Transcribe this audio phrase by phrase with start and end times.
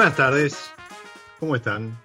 [0.00, 0.72] Buenas tardes,
[1.38, 2.00] ¿cómo están?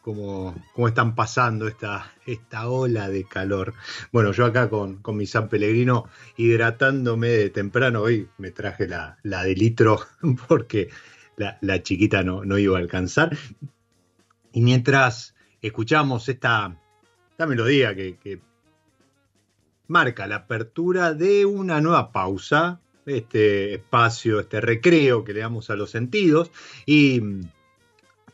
[0.00, 3.74] ¿Cómo, cómo están pasando esta, esta ola de calor?
[4.12, 9.54] Bueno, yo acá con, mi San Pellegrino hidratándome de temprano, hoy me traje la, de
[9.56, 10.00] litro
[10.48, 10.88] porque
[11.36, 13.36] la, chiquita no, no, iba a alcanzar.
[14.50, 16.80] Y mientras escuchamos esta,
[17.46, 18.40] melodía que
[19.86, 22.80] marca la apertura de una nueva pausa,
[23.10, 26.50] este espacio, este recreo que le damos a los sentidos
[26.86, 27.20] y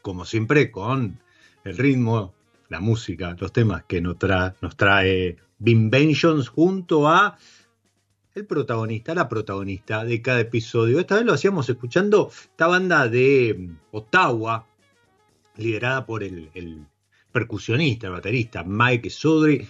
[0.03, 1.19] como siempre con
[1.65, 2.35] el ritmo,
[2.69, 7.39] la música, los temas que nos, trae, nos trae Binventions junto a
[8.35, 10.99] el protagonista, la protagonista de cada episodio.
[10.99, 14.67] Esta vez lo hacíamos escuchando esta banda de Ottawa,
[15.57, 16.85] liderada por el, el
[17.31, 19.67] percusionista, el baterista Mike Sudry.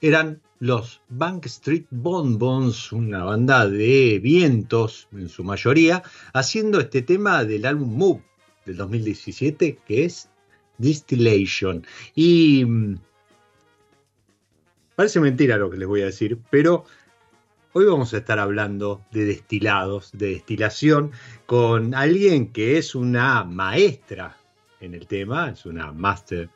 [0.00, 6.02] Eran los Bank Street Bonbons, una banda de vientos en su mayoría,
[6.34, 8.22] haciendo este tema del álbum Move
[8.66, 10.28] del 2017 que es
[10.76, 11.86] Distillation.
[12.14, 12.98] Y mm,
[14.94, 16.84] parece mentira lo que les voy a decir, pero
[17.72, 21.10] hoy vamos a estar hablando de destilados, de destilación,
[21.46, 24.36] con alguien que es una maestra
[24.78, 26.50] en el tema, es una master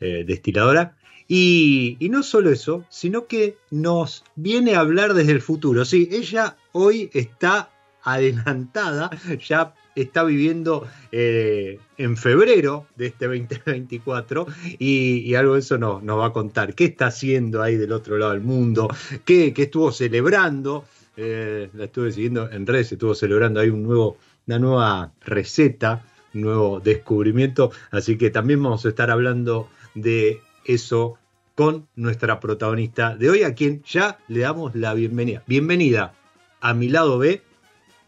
[0.00, 0.96] eh, destiladora
[1.34, 5.86] y, no solo eso, sino que nos viene a hablar desde el futuro.
[5.86, 7.70] Sí, ella hoy está
[8.02, 9.08] adelantada,
[9.48, 14.46] ya está viviendo eh, en febrero de este 2024
[14.78, 16.74] y, algo de eso nos, va a contar.
[16.74, 18.88] ¿Qué está haciendo ahí del otro lado del mundo?
[19.24, 20.84] ¿Qué, estuvo celebrando?
[21.16, 26.04] Eh, la estuve siguiendo en redes, estuvo celebrando ahí un nuevo, una nueva receta,
[26.34, 27.70] un nuevo descubrimiento.
[27.90, 31.18] Así que también vamos a estar hablando de eso
[31.54, 35.42] con nuestra protagonista de hoy, a quien ya le damos la bienvenida.
[35.46, 36.14] Bienvenida
[36.60, 37.42] a mi lado B,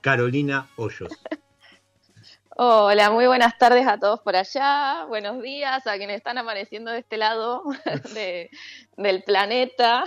[0.01, 1.13] Carolina Hoyos.
[2.57, 7.01] Hola, muy buenas tardes a todos por allá, buenos días a quienes están amaneciendo de
[7.01, 7.65] este lado
[8.97, 10.05] del planeta.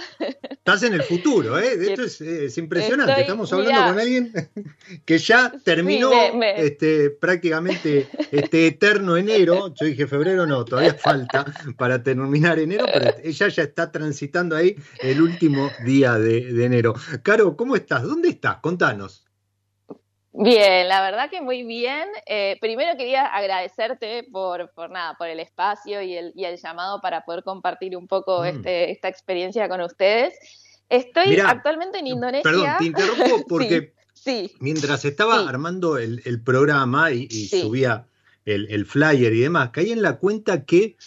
[0.49, 1.73] Estás en el futuro, ¿eh?
[1.89, 4.31] Esto es, impresionante, estamos hablando con alguien
[5.03, 6.09] que ya terminó
[6.41, 13.13] Este, prácticamente este eterno enero, yo dije febrero, no, todavía falta para terminar enero, pero
[13.25, 16.94] ella ya está transitando ahí el último día de, de enero.
[17.23, 18.03] Caro, ¿cómo estás?
[18.03, 18.59] ¿Dónde estás?
[18.61, 19.26] Contanos.
[20.39, 22.07] Bien, la verdad que muy bien.
[22.27, 27.01] Eh, primero quería agradecerte por, por nada, por el espacio y el, y el llamado
[27.01, 28.45] para poder compartir un poco mm.
[28.45, 30.35] este, esta experiencia con ustedes.
[30.89, 32.43] Estoy actualmente en Indonesia.
[32.43, 38.05] Perdón, te interrumpo porque sí, mientras estaba armando el, el, programa y, subía
[38.45, 40.97] el, el, flyer y demás, caí en la cuenta que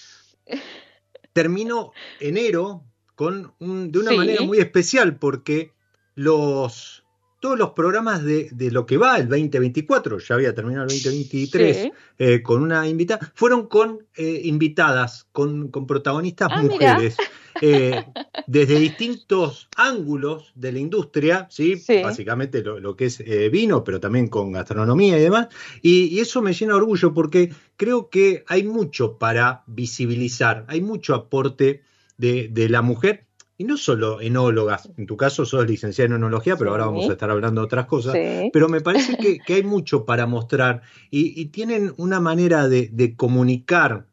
[1.32, 2.82] terminó enero
[3.14, 5.72] con un, de una manera muy especial porque
[6.16, 7.00] los
[7.40, 12.42] todos los programas de, lo que va el 2024, ya había terminado el 2023 eh,
[12.42, 17.16] con una invitada, fueron con eh, invitadas, con, protagonistas ah, mujeres,
[17.62, 18.04] eh,
[18.46, 21.82] desde distintos ángulos de la industria, ¿sí?
[22.02, 25.48] básicamente lo, que es vino, pero también con gastronomía y demás,
[25.81, 31.14] y, eso me llena de orgullo porque creo que hay mucho para visibilizar, hay mucho
[31.14, 31.82] aporte
[32.19, 33.29] de, de la mujer
[33.60, 37.12] y no solo enólogas, en tu caso sos licenciada en enología, pero ahora vamos a
[37.12, 38.16] estar hablando de otras cosas,
[38.54, 40.80] pero me parece que, hay mucho para mostrar
[41.10, 44.06] y, tienen una manera de, comunicar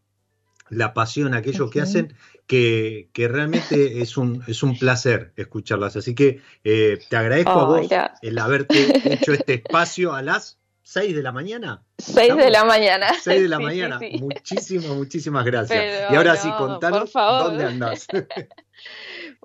[0.68, 2.14] la pasión a aquellos que hacen
[2.46, 5.96] que, realmente es un, es un placer escucharlas.
[5.96, 7.88] Así que eh, te agradezco a vos
[8.22, 8.74] el haberte
[9.14, 11.86] hecho este espacio a las 6 de la mañana.
[12.00, 13.14] 6 de la mañana.
[13.22, 13.98] 6 de la mañana.
[14.20, 16.12] Muchísimas, muchísimas gracias.
[16.12, 18.08] y ahora sí, contanos dónde andás.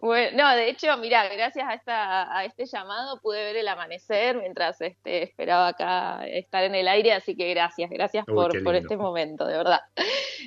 [0.02, 4.36] Bueno, no, de hecho, mira, gracias a, esta, a este llamado pude ver el amanecer
[4.36, 8.96] mientras este, esperaba acá estar en el aire, así que gracias, gracias por, por, este
[8.96, 9.80] momento, de verdad.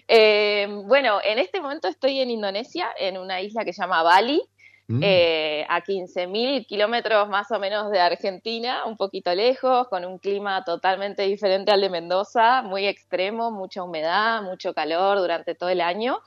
[0.10, 4.42] Eh, bueno, en este momento estoy en Indonesia, en una isla que se llama Bali,
[4.88, 5.00] mm.
[5.02, 10.66] eh, a 15.000 kilómetros más o menos de Argentina, un poquito lejos, con un clima
[10.66, 16.20] totalmente diferente al de Mendoza, muy extremo, mucha humedad, mucho calor durante todo el año.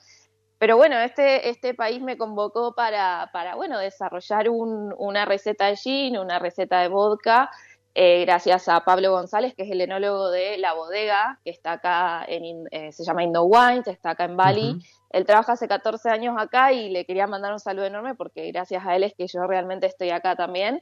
[0.59, 5.77] Pero bueno, este, este país me convocó para, para bueno, desarrollar un, una receta de
[5.77, 7.51] gin, una receta de vodka,
[8.01, 12.25] eh, gracias a Pablo González, que es el enólogo de La Bodega, que está acá,
[12.29, 14.79] en, eh, se llama Indo Wines, está acá en Bali.
[15.11, 18.87] Él trabaja hace 14 años acá y le quería mandar un saludo enorme porque gracias
[18.87, 20.81] a él es que yo realmente estoy acá también.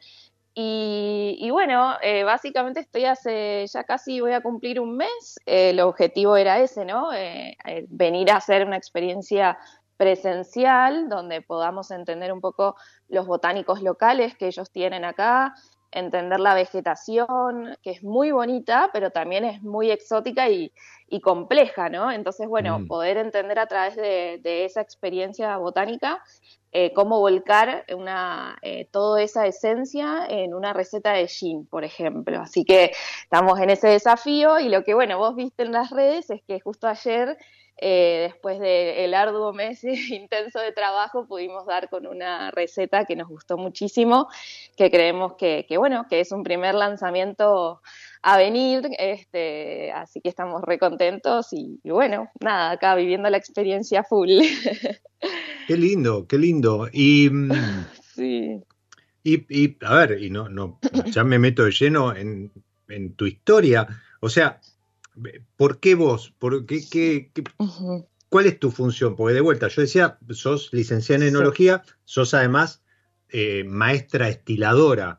[0.59, 5.39] Y, bueno, eh, básicamente estoy hace ya casi voy a cumplir un mes.
[5.45, 7.13] el objetivo era ese, ¿no?
[7.13, 7.59] Eh,
[7.91, 9.59] venir a hacer una experiencia
[9.99, 12.77] presencial donde podamos entender un poco
[13.09, 15.55] los botánicos locales que ellos tienen acá,
[15.93, 20.73] entender la vegetación, que es muy bonita, pero también es muy exótica y,
[21.23, 22.11] compleja, ¿no?
[22.13, 22.87] Entonces, bueno, mm.
[22.89, 26.23] poder entender a través de, esa experiencia botánica
[26.73, 32.41] eh, cómo volcar una, eh, toda esa esencia en una receta de gin, por ejemplo.
[32.41, 32.93] Así que
[33.23, 36.61] estamos en ese desafío y lo que, bueno, vos viste en las redes es que
[36.61, 37.39] justo ayer
[37.79, 43.29] eh, después del arduo mes intenso de trabajo, pudimos dar con una receta que nos
[43.29, 44.29] gustó muchísimo,
[44.77, 47.83] que creemos que, bueno, que es un primer lanzamiento
[48.23, 54.03] a venir, este, así que estamos recontentos y, y bueno, nada, acá viviendo la experiencia
[54.03, 54.31] full.
[55.67, 56.89] Qué lindo, qué lindo.
[56.93, 57.51] Y, mm,
[58.15, 58.63] sí.
[59.23, 62.53] y, a ver, y no, no, ya me meto de lleno en,
[62.89, 63.87] en tu historia.
[64.21, 64.61] O sea,
[65.57, 66.33] ¿Por qué vos?
[66.39, 67.33] ¿Por qué,
[68.29, 69.17] ¿Cuál es tu función?
[69.17, 72.83] Porque de vuelta, yo decía, sos licenciada en enología, sos además
[73.29, 75.19] eh, maestra estiladora.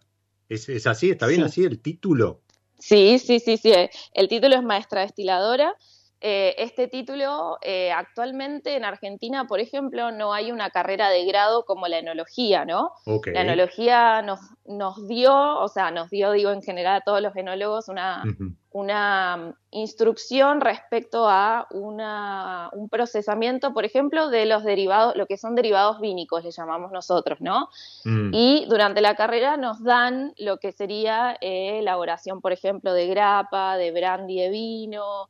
[0.50, 1.10] ¿Es, así?
[1.10, 2.42] ¿Está bien así el título?
[2.80, 3.74] Sí, sí, sí, sí.
[4.14, 5.76] El título es maestra estiladora.
[6.20, 11.64] Eh, este título eh, actualmente en Argentina, por ejemplo, no hay una carrera de grado
[11.64, 12.94] como la enología, ¿no?
[13.06, 17.36] La enología nos, nos dio, o sea, nos dio, digo, en general a todos los
[17.36, 18.24] enólogos una,
[18.72, 25.38] una mm, instrucción respecto a una, un procesamiento, por ejemplo, de los derivados, lo que
[25.38, 27.70] son derivados vínicos, le llamamos nosotros, ¿no?
[28.06, 28.32] Mm.
[28.34, 33.78] Y durante la carrera nos dan lo que sería eh, elaboración, por ejemplo, de grapa,
[33.78, 35.30] de brandy de vino,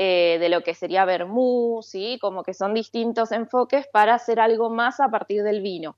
[0.00, 2.18] eh, de lo que sería vermú, ¿sí?
[2.20, 5.96] Como que son distintos enfoques para hacer algo más a partir del vino.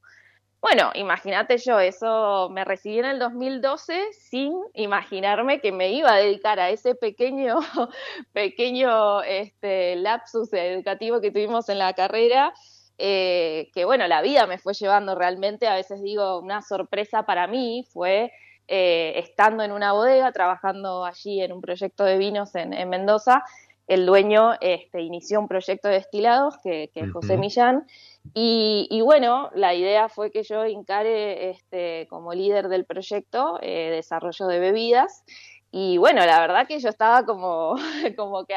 [0.62, 6.16] Bueno, imagínate yo, eso me recibí en el 2012 sin imaginarme que me iba a
[6.16, 7.59] dedicar a ese pequeño,
[8.33, 12.54] pequeño este, lapsus educativo que tuvimos en la carrera
[13.02, 17.47] eh, que bueno, la vida me fue llevando realmente, a veces digo, una sorpresa para
[17.47, 18.30] mí fue
[18.69, 23.42] eh, estando en una bodega, trabajando allí en un proyecto de vinos en, Mendoza,
[23.90, 27.88] el dueño este, inició un proyecto de destilados, que, es José Millán,
[28.35, 34.47] y, bueno, la idea fue que yo encare este, como líder del proyecto eh, desarrollo
[34.47, 35.25] de bebidas.
[35.73, 37.75] Y bueno, la verdad que yo estaba como,
[38.16, 38.54] como que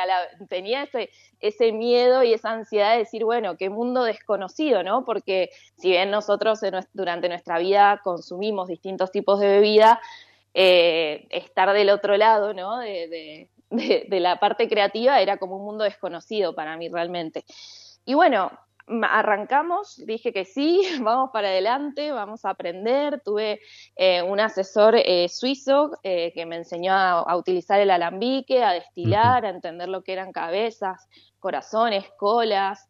[0.49, 1.09] tenía ese,
[1.39, 5.03] ese miedo y esa ansiedad de decir, bueno, qué mundo desconocido, ¿no?
[5.03, 6.59] Porque si bien nosotros
[6.93, 9.99] durante nuestra vida consumimos distintos tipos de bebida,
[10.53, 12.77] eh, estar del otro lado, ¿no?
[12.77, 13.49] de, de
[14.09, 17.45] la parte creativa era como un mundo desconocido para mí realmente.
[18.05, 18.51] Y bueno,
[18.87, 23.21] arrancamos, dije que sí, vamos para adelante, vamos a aprender.
[23.23, 23.59] Tuve
[23.95, 29.45] eh, un asesor eh, suizo eh, que me enseñó a, utilizar el alambique, a destilar,
[29.45, 31.07] a entender lo que eran cabezas,
[31.39, 32.85] corazones, colas.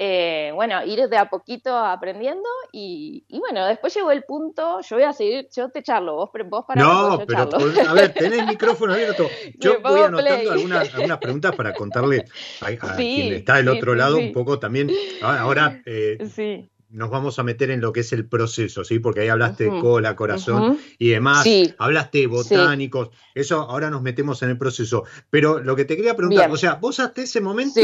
[0.00, 5.04] Eh, bueno, ir de a poquito aprendiendo y, bueno, después llegó el punto, yo voy
[5.04, 7.48] a seguir, yo te charlo, vos, vos para No, pero
[7.88, 9.26] a ver, tenés el micrófono abierto.
[9.58, 12.24] Yo voy anotando algunas, algunas, preguntas para contarle
[12.60, 14.88] a, quien está del otro lado un poco también.
[15.20, 19.00] Ahora, eh, nos vamos a meter en lo que es el proceso, ¿sí?
[19.00, 21.44] Porque ahí hablaste de cola, corazón y demás,
[21.76, 25.02] hablaste de botánicos, eso ahora nos metemos en el proceso.
[25.28, 27.80] Pero lo que te quería preguntar, o sea, vos hasta ese momento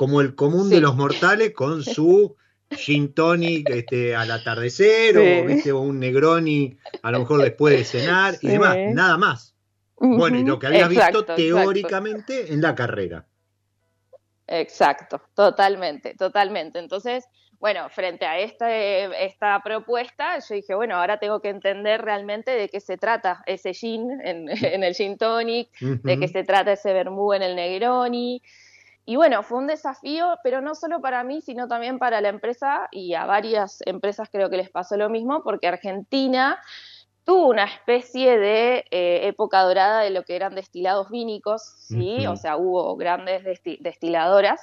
[0.00, 2.34] como el común de los mortales con su
[2.70, 5.74] gin tonic este, al atardecer o ¿viste?
[5.74, 9.54] un negroni a lo mejor después de cenar y demás, nada más.
[9.98, 13.26] Bueno, y lo que habías visto teóricamente en la carrera.
[14.46, 16.78] Exacto, totalmente, totalmente.
[16.78, 17.26] Entonces,
[17.58, 22.70] bueno, frente a esta, esta propuesta, yo dije, bueno, ahora tengo que entender realmente de
[22.70, 24.48] qué se trata ese gin en,
[24.82, 28.42] el gin tonic, de qué se trata ese vermú en el Negroni,
[29.06, 32.88] y bueno, fue un desafío, pero no solo para mí, sino también para la empresa
[32.92, 36.60] y a varias empresas creo que les pasó lo mismo, porque Argentina
[37.24, 42.26] tuvo una especie de eh, época dorada de lo que eran destilados vínicos, ¿sí?
[42.26, 43.44] O sea, hubo grandes
[43.80, 44.60] destiladoras.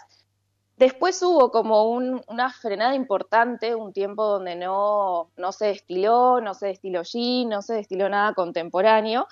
[0.77, 6.67] Después hubo como una frenada importante, un tiempo donde no, no se destiló, no se
[6.67, 9.27] destiló gin, no se destiló nada contemporáneo.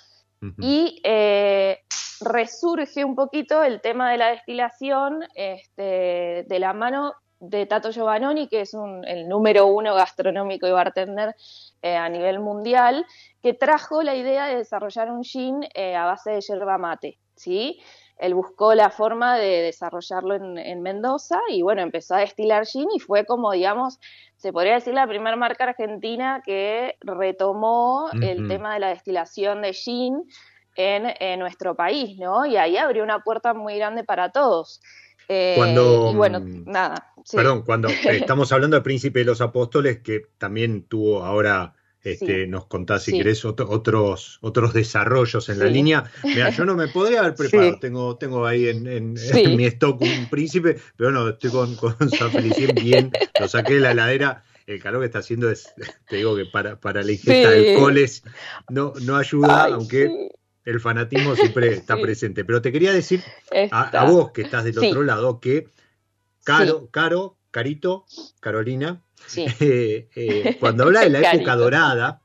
[0.59, 1.84] Y eh,
[2.21, 8.47] resurge un poquito el tema de la destilación este, de la mano de Tato Giovannoni,
[8.47, 11.35] que es el número uno gastronómico y bartender
[11.81, 13.05] eh, a nivel mundial,
[13.41, 17.81] que trajo la idea de desarrollar un gin eh, a base de yerba mate, ¿sí?
[18.17, 22.99] Él buscó la forma de desarrollarlo en, Mendoza y bueno, empezó a destilar gin y
[22.99, 23.99] fue como, digamos,
[24.37, 29.73] se podría decir la primera marca argentina que retomó el tema de la destilación de
[29.73, 30.23] gin
[30.75, 32.45] en, nuestro país, ¿no?
[32.45, 34.81] Y ahí abrió una puerta muy grande para todos.
[35.27, 37.13] Eh, cuando, y bueno, mm, nada.
[37.31, 42.67] Perdón, cuando estamos hablando del príncipe de los apóstoles, que también tuvo ahora, este, nos
[42.67, 46.03] contás si querés otros, otros desarrollos en la línea.
[46.23, 49.13] Mira, yo no me podría haber preparado, tengo, tengo ahí en,
[49.55, 53.79] mi stock un príncipe, pero no, estoy con, con San Felicien bien, lo saqué de
[53.79, 55.73] la heladera el calor que está haciendo es,
[56.09, 58.23] te digo que para, para la ingesta de alcoholes
[58.69, 60.31] no, no ayuda, aunque
[60.65, 62.43] el fanatismo siempre está presente.
[62.43, 63.23] Pero te quería decir
[63.71, 65.69] a, vos que estás del otro lado que
[66.43, 68.05] Caro, Caro, Carito,
[68.39, 69.01] Carolina,
[69.37, 72.21] eh, eh, cuando habla de la época dorada,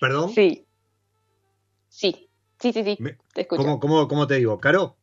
[0.00, 0.30] perdón.
[0.34, 0.64] Sí.
[1.88, 2.28] Sí,
[2.60, 2.98] sí, sí, sí.
[3.32, 3.78] te escucho.
[3.80, 4.60] ¿cómo, cómo, te digo?
[4.60, 4.96] ¿Caro?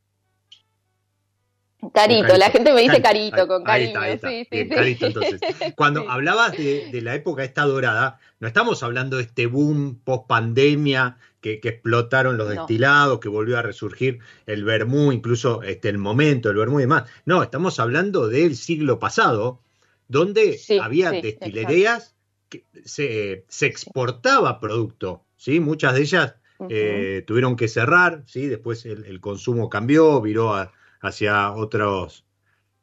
[1.93, 4.00] Carito, la gente me dice carito con cariño.
[4.00, 5.41] Ahí está, Sí, sí, carito, entonces.
[5.75, 10.27] Cuando hablabas de, de, la época esta dorada, no estamos hablando de este boom post
[10.27, 16.47] pandemia que, explotaron los destilados, que volvió a resurgir el vermú, incluso este, el momento
[16.47, 17.03] del vermú y demás.
[17.25, 19.59] No, estamos hablando del siglo pasado,
[20.07, 22.15] donde había destilerías
[22.47, 25.59] que se, exportaba producto, ¿sí?
[25.59, 26.35] Muchas de ellas
[26.69, 28.47] eh, tuvieron que cerrar, ¿sí?
[28.47, 30.53] Después el, consumo cambió, viró
[31.01, 32.25] hacia otros,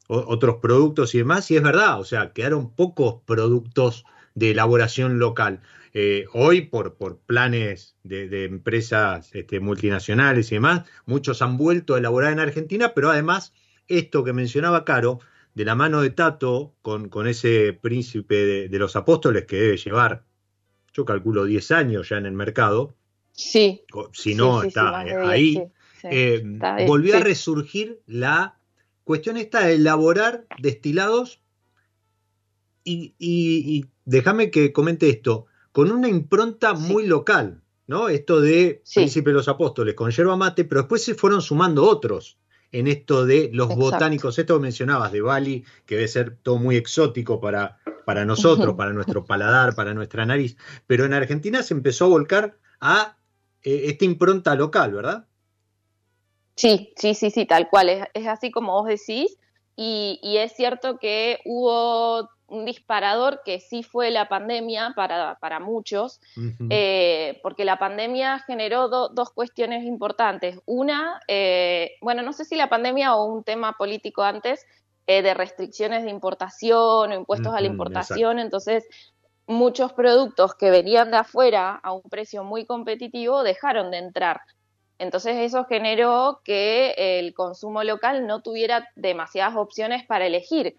[0.07, 5.63] otros productos y demás, y es verdad, o sea, quedaron pocos productos de elaboración local.
[5.93, 11.99] Eh, hoy, por, por planes de, empresas este, multinacionales y demás, muchos han vuelto a
[11.99, 13.53] elaborar en Argentina, pero además,
[13.89, 15.19] esto que mencionaba Caro,
[15.55, 20.25] de la mano de Tato, con, con ese príncipe de, los apóstoles que debe llevar,
[20.93, 22.95] yo calculo 10 años ya en el mercado.
[23.33, 23.83] Sí.
[24.13, 25.61] Si no, está ahí.
[26.05, 26.43] Eh,
[26.87, 28.59] volvió a resurgir la
[29.05, 31.41] cuestión esta de elaborar destilados
[32.85, 35.47] y déjame que comente esto
[35.81, 38.11] con una impronta muy local, ¿no?
[38.11, 42.37] Esto de Príncipe de los Apóstoles, con yerba mate, pero después se fueron sumando otros.
[42.71, 46.77] en esto de los botánicos, esto que mencionabas de Bali, que debe ser todo muy
[46.77, 50.55] exótico para, para nosotros, para nuestro paladar, para nuestra nariz,
[50.87, 53.17] pero en Argentina se empezó a volcar a
[53.63, 55.25] eh, esta impronta local, ¿verdad?
[56.57, 59.39] Sí, sí, sí, sí, tal cual, es, así como vos decís,
[59.77, 65.61] y, y es cierto que hubo un disparador que sí fue la pandemia para, para
[65.61, 66.21] muchos,
[66.69, 70.61] eh, porque la pandemia generó dos cuestiones importantes.
[70.67, 74.67] Una, eh, bueno, no sé si la pandemia o un tema político antes,
[75.07, 78.87] eh, de restricciones de importación o impuestos a la importación, entonces
[79.47, 84.41] muchos productos que venían de afuera a un precio muy competitivo dejaron de entrar.
[84.99, 90.77] Entonces eso generó que el consumo local no tuviera demasiadas opciones para elegir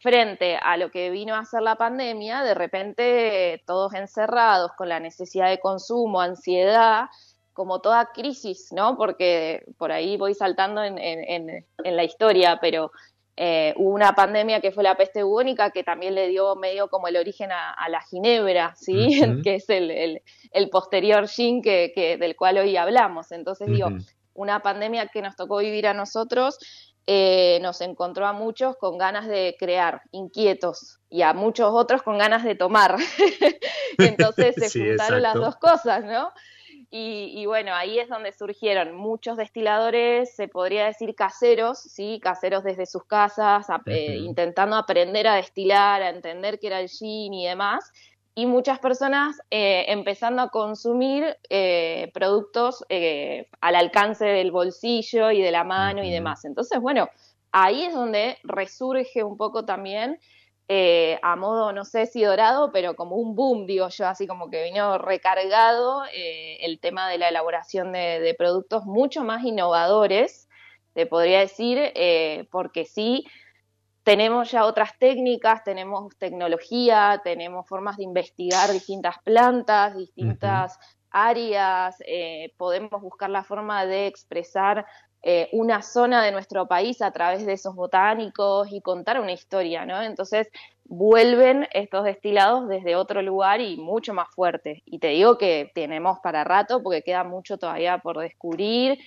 [0.00, 4.98] frente a lo que vino a ser la pandemia, de repente todos encerrados con la
[4.98, 7.06] necesidad de consumo, ansiedad,
[7.52, 8.96] como toda crisis, ¿no?
[8.96, 12.90] Porque por ahí voy saltando en, la historia, pero
[13.36, 17.08] eh, hubo una pandemia que fue la peste bubónica que también le dio medio como
[17.08, 19.20] el origen a, la ginebra, ¿sí?
[19.44, 20.22] que es el,
[20.70, 23.32] posterior gin que, del cual hoy hablamos.
[23.32, 23.90] Entonces digo,
[24.32, 26.58] una pandemia que nos tocó vivir a nosotros
[27.06, 32.18] eh, nos encontró a muchos con ganas de crear, inquietos, y a muchos otros con
[32.18, 32.96] ganas de tomar.
[33.98, 36.32] Entonces se juntaron las dos cosas, ¿no?
[36.92, 42.84] Y, bueno, ahí es donde surgieron muchos destiladores, se podría decir caseros, sí, caseros desde
[42.84, 47.92] sus casas, eh, intentando aprender a destilar, a entender qué era el gin y demás
[48.40, 55.42] y muchas personas eh, empezando a consumir eh, productos eh, al alcance del bolsillo y
[55.42, 56.46] de la mano y demás.
[56.46, 57.10] Entonces, bueno,
[57.52, 60.18] ahí es donde resurge un poco también,
[61.22, 64.62] a modo, no sé si dorado, pero como un boom, digo yo, así como que
[64.62, 70.48] vino recargado el tema de la elaboración de, de, productos mucho más innovadores,
[70.94, 71.92] te podría decir,
[72.52, 73.26] porque sí
[74.02, 80.78] tenemos ya otras técnicas, tenemos tecnología, tenemos formas de investigar distintas plantas, distintas
[81.10, 84.86] áreas, eh, podemos buscar la forma de expresar
[85.22, 89.84] eh, una zona de nuestro país a través de esos botánicos y contar una historia,
[89.84, 90.00] ¿no?
[90.02, 90.48] Entonces
[90.84, 94.80] vuelven estos destilados desde otro lugar y mucho más fuertes.
[94.86, 98.98] Y te digo que tenemos para rato porque queda mucho todavía por descubrir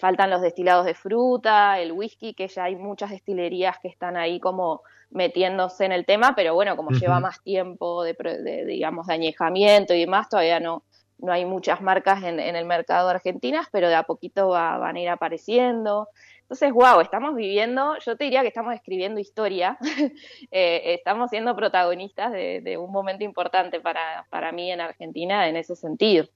[0.00, 4.40] faltan los destilados de fruta, el whisky, que ya hay muchas destilerías que están ahí
[4.40, 9.92] como metiéndose en el tema, pero bueno, como lleva más tiempo de, digamos, de añejamiento
[9.92, 10.84] y demás, todavía no,
[11.18, 15.08] no hay muchas marcas en, el mercado argentinas, pero de a poquito van a ir
[15.08, 16.08] apareciendo.
[16.42, 19.78] Entonces, wow, estamos viviendo, yo te diría que estamos escribiendo historia,
[20.50, 25.76] eh, estamos siendo protagonistas de, un momento importante para, para mí en Argentina en ese
[25.76, 26.26] sentido.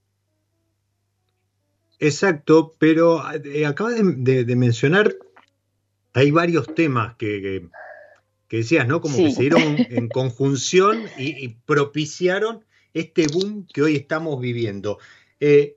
[1.98, 5.14] Exacto, pero eh, acabas de, mencionar,
[6.12, 7.68] hay varios temas que,
[8.50, 9.00] decías, ¿no?
[9.00, 14.98] Como que se dieron en conjunción y, propiciaron este boom que hoy estamos viviendo.
[15.40, 15.76] Eh,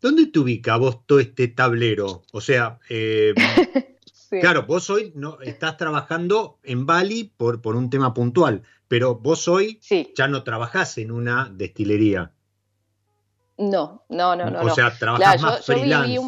[0.00, 2.22] ¿Dónde te ubica vos todo este tablero?
[2.32, 3.34] O sea, eh,
[4.40, 9.48] claro, vos hoy no, estás trabajando en Bali por, por un tema puntual, pero vos
[9.48, 9.80] hoy
[10.14, 12.32] ya no trabajás en una destilería.
[13.58, 14.60] No, no, no, no.
[14.60, 16.20] O sea, trabajas más freelance.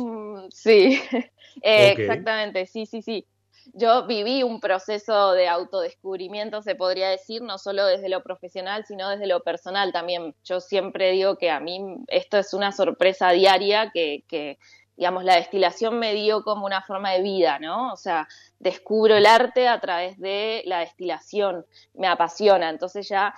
[0.51, 1.01] Sí,
[1.63, 3.27] exactamente, sí, sí, sí.
[3.75, 9.11] Yo viví un proceso de autodescubrimiento, se podría decir, no solo desde lo profesional, sino
[9.11, 10.35] desde lo personal también.
[10.43, 14.59] Yo siempre digo que a mí esto es una sorpresa diaria que, que
[14.99, 17.93] digamos, la destilación me dio como una forma de vida, ¿no?
[17.93, 18.27] O sea,
[18.59, 21.65] descubro el arte a través de la destilación,
[21.95, 22.69] me apasiona.
[22.69, 23.33] Entonces ya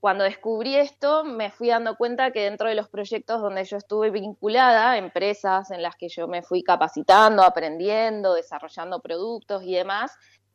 [0.00, 4.10] cuando descubrí esto, me fui dando cuenta que dentro de los proyectos donde yo estuve
[4.10, 10.12] vinculada, empresas en las que yo me fui capacitando, aprendiendo, desarrollando productos y demás,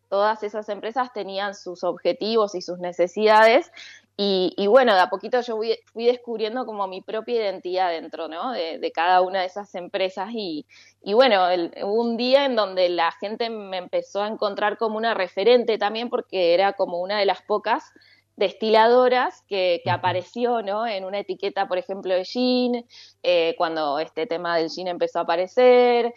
[0.08, 3.71] todas esas empresas tenían sus objetivos y sus necesidades.
[4.15, 5.58] Y, bueno, de a poquito yo
[5.91, 8.51] fui, descubriendo como mi propia identidad dentro ¿no?
[8.51, 10.29] de, cada una de esas empresas.
[10.32, 10.67] Y,
[11.03, 11.47] bueno,
[11.82, 16.10] hubo un día en donde la gente me empezó a encontrar como una referente también,
[16.10, 17.91] porque era como una de las pocas
[18.36, 20.88] destiladoras que, que, apareció ¿no?
[20.88, 22.86] en una etiqueta, por ejemplo, de gin,
[23.22, 26.13] eh, cuando este tema del gin empezó a aparecer.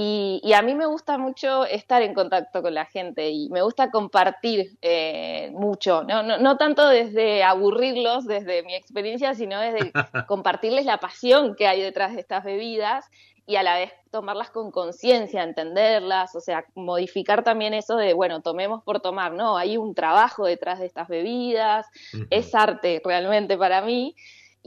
[0.00, 3.90] Y, a mí me gusta mucho estar en contacto con la gente y me gusta
[3.90, 6.22] compartir eh, mucho, ¿no?
[6.22, 9.90] No, no tanto desde aburrirlos, desde mi experiencia, sino desde
[10.28, 13.06] compartirles la pasión que hay detrás de estas bebidas
[13.48, 18.42] y a la vez tomarlas con conciencia, entenderlas, o sea, modificar también eso de, bueno,
[18.42, 21.86] tomemos por tomar, no, hay un trabajo detrás de estas bebidas,
[22.28, 24.14] es arte realmente para mí.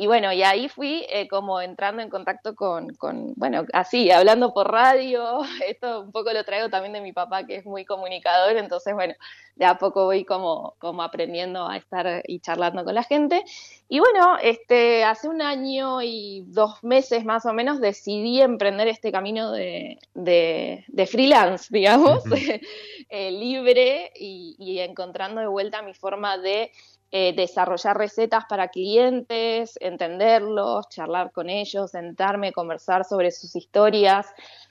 [0.02, 4.52] Y bueno, y ahí fui eh, como entrando en contacto con, con, bueno, así, hablando
[4.52, 8.58] por radio, esto un poco lo traigo también de mi papá que es muy comunicador,
[8.58, 9.14] entonces bueno,
[9.58, 13.44] de a poco voy como, como aprendiendo a estar y charlando con la gente.
[13.90, 19.12] Y bueno, este, hace un año y dos meses más o menos decidí emprender este
[19.12, 22.24] camino de, de, freelance, digamos,
[23.10, 26.72] eh, libre y, y encontrando de vuelta mi forma de
[27.14, 34.28] eh, desarrollar recetas para clientes, entenderlos, charlar con ellos, sentarme, conversar sobre sus historias,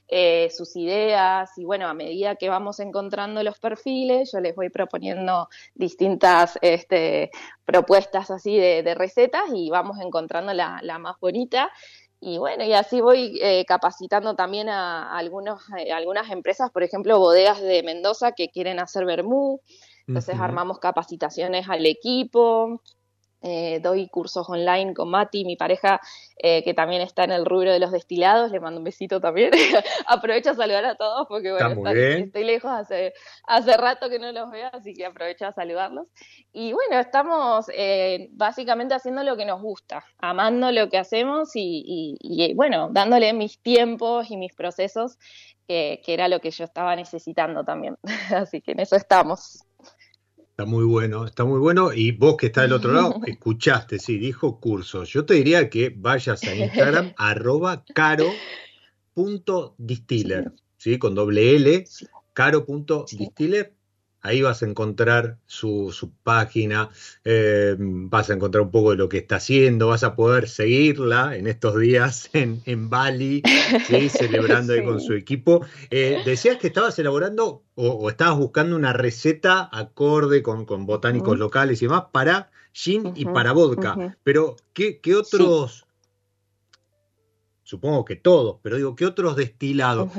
[0.09, 4.71] eh, sus ideas y bueno, a medida que vamos encontrando los perfiles, yo les voy
[4.71, 7.31] proponiendo distintas este,
[7.67, 11.71] propuestas así de, recetas y vamos encontrando la, más bonita.
[12.21, 15.63] Y bueno, y así voy eh, capacitando también a, algunos,
[15.95, 19.61] algunas empresas, por ejemplo, bodegas de Mendoza que quieren hacer vermú,
[20.11, 22.81] entonces armamos capacitaciones al equipo,
[23.43, 25.99] eh, doy cursos online con Mati, mi pareja,
[26.37, 29.51] eh, que también está en el rubro de los destilados, le mando un besito también.
[30.07, 34.51] aprovecho a saludar a todos porque bueno, estoy lejos hace, hace rato que no los
[34.51, 36.07] veo, así que aprovecho a saludarlos.
[36.53, 42.19] Y bueno, estamos eh, básicamente haciendo lo que nos gusta, amando lo que hacemos y,
[42.21, 45.19] y bueno, dándole mis tiempos y mis procesos,
[45.67, 47.97] que era lo que yo estaba necesitando también.
[48.35, 49.65] así que en eso estamos.
[50.61, 51.91] Está muy bueno, está muy bueno.
[51.91, 55.09] Y vos que estás del otro lado, escuchaste, sí, dijo cursos.
[55.09, 60.99] Yo te diría que vayas a Instagram, arroba caro.distiller, ¿sí?
[60.99, 61.87] Con doble L,
[62.35, 63.73] caro.distiller
[64.23, 66.91] Ahí vas a encontrar su, página,
[67.25, 71.37] eh, vas a encontrar un poco de lo que está haciendo, vas a poder seguirla
[71.37, 73.43] en estos días en, en Bali,
[74.11, 75.65] celebrando ahí con su equipo.
[75.91, 81.87] Eh, decías que estabas elaborando o, estabas buscando una receta acorde con, botánicos locales y
[81.87, 84.19] demás para gin y para vodka.
[84.23, 85.87] Pero, ¿qué, otros?
[87.63, 90.11] Supongo que todos, pero digo, ¿qué otros destilados?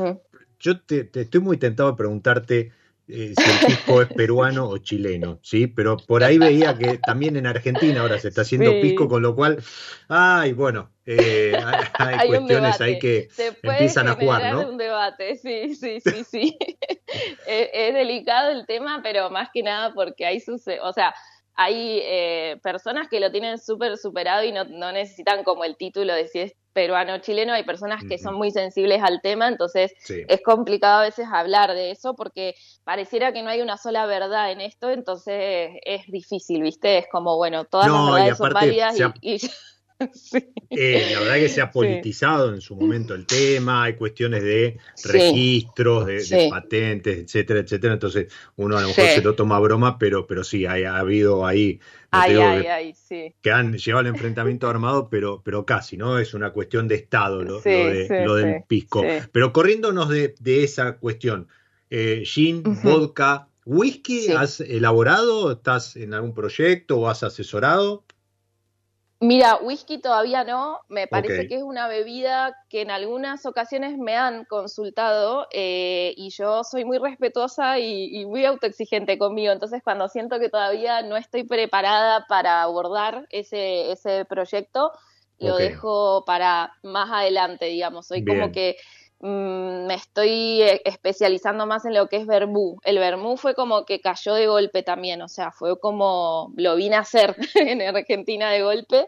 [0.60, 2.72] Yo te, te, estoy muy tentado de preguntarte
[3.12, 5.68] eh, si el pisco es peruano o chileno, ¿sí?
[5.68, 9.36] Pero por ahí veía que también en Argentina ahora se está haciendo pisco, con lo
[9.36, 9.62] cual,
[10.08, 11.54] ay, bueno, eh,
[11.94, 13.28] hay, cuestiones ahí que
[13.64, 14.70] empiezan a jugar, ¿no?
[14.70, 16.58] un debate, sí, sí, sí, sí.
[17.48, 21.14] es, delicado el tema, pero más que nada porque hay sucede, o sea,
[21.54, 26.14] hay eh, personas que lo tienen súper superado y no, no, necesitan como el título
[26.14, 30.42] de si es peruano chileno, hay personas que son muy sensibles al tema, entonces es
[30.42, 34.62] complicado a veces hablar de eso porque pareciera que no hay una sola verdad en
[34.62, 36.98] esto, entonces es difícil, ¿viste?
[36.98, 39.40] Es como, bueno, todas las verdades son válidas y...
[40.74, 44.78] Eh, la verdad que se ha politizado en su momento el tema, hay cuestiones de
[45.04, 47.94] registros, de, patentes, etcétera, etcétera.
[47.94, 51.46] Entonces uno a lo mejor se lo toma a broma, pero, pero sí, ha habido
[51.46, 51.82] ahí
[53.42, 56.20] que, han llevado el enfrentamiento armado, pero, pero casi, ¿no?
[56.20, 59.04] Es una cuestión de Estado lo, del pisco.
[59.32, 61.48] Pero corriéndonos de, esa cuestión,
[61.90, 65.54] eh, gin, vodka, whisky, ¿has elaborado?
[65.54, 68.04] ¿Estás en algún proyecto o has asesorado?
[69.24, 74.18] Mira, whisky todavía no, me parece que es una bebida que en algunas ocasiones me
[74.18, 80.40] han consultado eh, y yo soy muy respetuosa y, muy autoexigente conmigo, entonces cuando siento
[80.40, 84.92] que todavía no estoy preparada para abordar ese, ese proyecto,
[85.38, 88.78] lo dejo para más adelante, digamos, soy como que
[89.22, 92.78] me estoy eh, especializando más en lo que es vermú.
[92.84, 96.96] El vermú fue como que cayó de golpe también, o sea, fue como lo vine
[96.96, 99.08] a hacer en Argentina de golpe.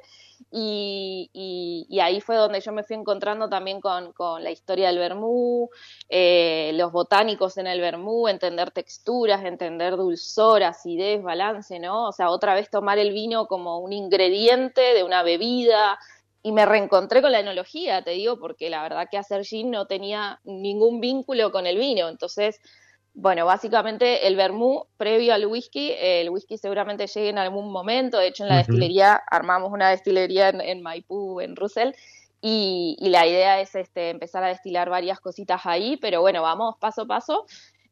[0.52, 5.00] Y, y, ahí fue donde yo me fui encontrando también con, con la historia del
[5.00, 5.70] vermú,
[6.10, 12.10] eh, los botánicos en el vermú, entender texturas, entender dulzor, acidez, balance, ¿no?
[12.10, 15.98] O sea, otra vez tomar el vino como un ingrediente de una bebida,
[16.46, 19.88] y me reencontré con la enología, te digo, porque la verdad que hacer gin no
[19.88, 22.10] tenía ningún vínculo con el vino.
[22.10, 22.60] Entonces,
[23.14, 28.18] bueno, básicamente el vermú previo al whisky, el whisky seguramente llegue en algún momento.
[28.20, 31.92] De hecho, en la destilería armamos una destilería en, Maipú, en Russell,
[32.42, 37.04] y, la idea es este, empezar a destilar varias cositas ahí, pero bueno, vamos paso
[37.04, 37.46] a paso.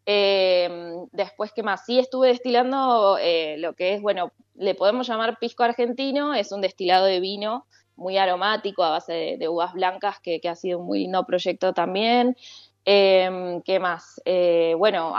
[0.05, 1.85] Em, después, ¿qué más?
[1.85, 6.59] Sí estuve destilando eh, lo que es, bueno, le podemos llamar pisco argentino, es un
[6.59, 7.65] destilado de vino
[8.01, 12.35] muy aromático a base de, uvas blancas, que, ha sido un muy lindo proyecto también.
[12.83, 14.19] Em, ¿Qué más?
[14.25, 15.13] Eh, bueno,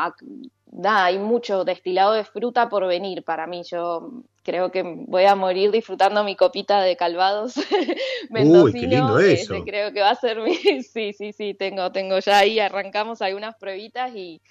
[0.85, 3.62] hay mucho destilado de fruta por venir para mí.
[3.62, 7.55] Yo creo que voy a morir disfrutando mi copita de calvados
[8.31, 9.62] Uy, qué lindo eso.
[9.64, 10.57] creo que va a ser mi...
[10.83, 14.42] sí, sí, sí, tengo, tengo ya ahí, arrancamos algunas pruebitas y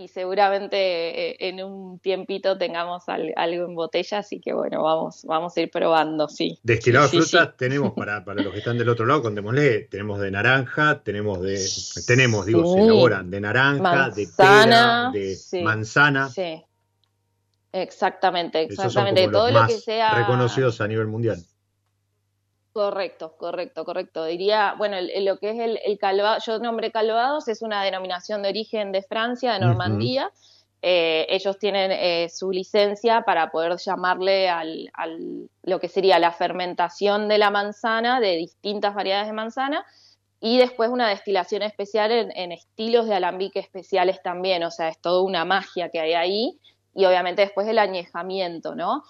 [0.00, 0.76] y seguramente
[1.30, 5.70] eh, en un tiempito tengamos algo en botella, así que bueno, vamos, vamos a ir
[5.70, 6.58] probando, sí.
[6.62, 10.30] Destilado de frutas tenemos para, para los que están del otro lado, contémosle, tenemos de
[10.30, 11.62] naranja, tenemos de,
[12.06, 16.30] tenemos, digo, se elaboran de naranja, de pera, de manzana.
[16.30, 16.64] Sí.
[17.72, 19.28] Exactamente, exactamente.
[19.28, 20.14] Todo lo que sea.
[20.14, 21.44] Reconocidos a nivel mundial.
[22.72, 24.24] Correcto, correcto, correcto.
[24.24, 28.50] Diría, bueno, lo que es el, el calvado, yo nombré calvados, es una denominación de
[28.50, 30.30] origen de Francia, de Normandía.
[30.80, 36.30] Eh, ellos tienen eh, su licencia para poder llamarle al, al, lo que sería la
[36.32, 39.84] fermentación de la manzana, de distintas variedades de manzana,
[40.40, 44.98] y después una destilación especial en, en estilos de alambique especiales también, o sea, es
[45.00, 46.60] toda una magia que hay ahí,
[46.94, 49.02] y obviamente después el añejamiento, ¿no?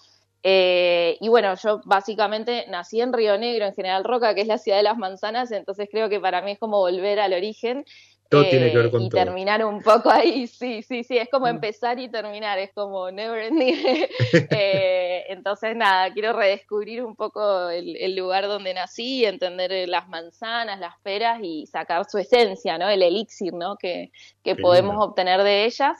[0.42, 4.58] Eh, y bueno, yo básicamente nací en Río Negro, en General Roca, que es la
[4.58, 7.84] ciudad de las manzanas, entonces creo que para mí es como volver al origen.
[8.30, 11.46] Todo tiene que ver con y terminar un poco ahí, sí, sí, sí, es como
[11.46, 11.50] mm.
[11.50, 13.74] empezar y terminar, es como never ending.
[14.50, 20.94] eh, entonces, nada, quiero redescubrir un poco el, lugar donde nací, entender las manzanas, las
[21.02, 22.88] peras y sacar su esencia, ¿no?
[22.88, 23.76] El elixir, ¿no?
[23.76, 24.12] Que,
[24.44, 25.98] que podemos obtener de ellas.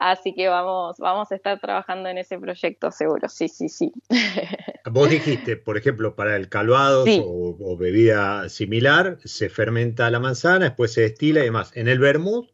[0.00, 3.92] Así que vamos, vamos a estar trabajando en ese proyecto seguro, sí, sí, sí.
[4.90, 10.94] Vos dijiste, por ejemplo, para el calvado o, bebida similar, se fermenta la manzana, después
[10.94, 11.72] se destila y demás.
[11.74, 12.48] En el vermouth,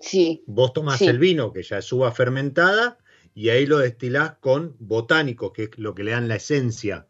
[0.00, 0.42] sí.
[0.46, 2.96] vos tomás el vino que ya es uva fermentada
[3.34, 7.06] y ahí lo destilás con botánicos, que es lo que le dan la esencia.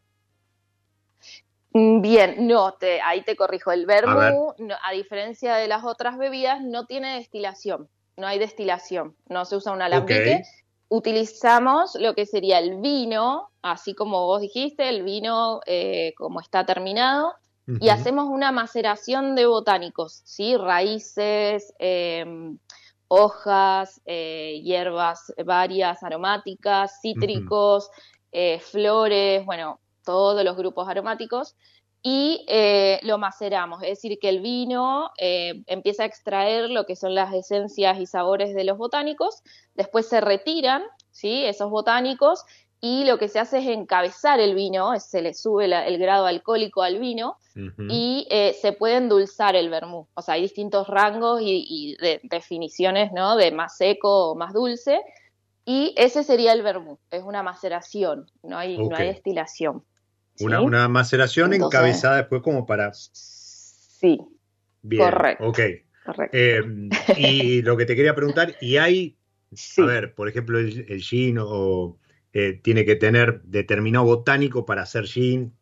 [1.73, 3.71] Mm, bien, no, te, ahí te corrijo.
[3.71, 7.89] El vermouth, a diferencia de las otras bebidas, no tiene destilación
[8.19, 10.43] no hay destilación, no se usa un alambique.
[10.91, 16.67] Utilizamos lo que sería el vino, así como vos dijiste, el vino eh, como está
[16.67, 17.35] terminado,
[17.81, 20.57] y hacemos una maceración de botánicos, ¿sí?
[20.57, 22.59] Raíces, em,
[23.09, 27.91] hojas, eh, hierbas varias, aromáticas, cítricos,
[28.33, 31.57] eh, flores, bueno, todos los grupos aromáticos
[32.11, 36.97] y eh, lo maceramos, es decir, que el vino eh, empieza a extraer lo que
[36.97, 39.43] son las esencias y sabores de los botánicos,
[39.75, 41.45] después se retiran ¿sí?
[41.45, 42.47] esos botánicos
[42.81, 46.81] y lo que se hace es encabezar el vino, se le sube el grado alcohólico
[46.81, 47.37] al vino
[47.91, 50.07] y eh, se puede endulzar el vermú.
[50.15, 53.37] O sea, hay distintos rangos y, definiciones ¿no?
[53.37, 55.03] de más seco o más dulce.
[55.67, 59.85] Y ese sería el vermú, es una maceración, no hay, no hay destilación.
[60.41, 62.93] Una, maceración encabezada después como para...
[62.95, 64.19] Sí.
[64.97, 65.45] correcto.
[65.47, 65.59] Ok.
[66.33, 66.63] Eh,
[67.17, 69.17] y lo que te quería preguntar, ¿y hay,
[69.79, 71.99] a ver, por ejemplo, el, el gin o
[72.33, 75.55] eh, tiene que tener determinado botánico para hacer gin?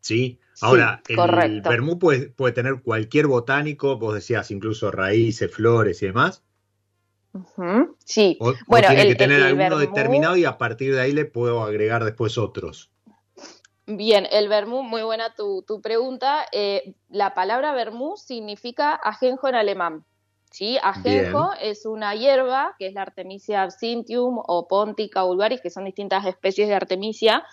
[0.00, 0.40] ¿Sí?
[0.62, 6.42] Ahora, el vermú puede, puede, tener cualquier botánico, vos decías incluso raíces, flores y demás.
[8.04, 8.38] Sí.
[8.66, 12.36] bueno, tiene que tener alguno determinado y a partir de ahí le puedo agregar después
[12.38, 12.90] otros.
[13.92, 16.46] Bien, el vermú, muy buena tu, pregunta.
[16.52, 20.04] Eh, la palabra vermú significa ajenjo en alemán.
[20.52, 20.78] ¿sí?
[20.80, 26.24] Ajenjo es una hierba, que es la Artemisia absinthium o Pontica vulgaris, que son distintas
[26.24, 27.44] especies de Artemisia,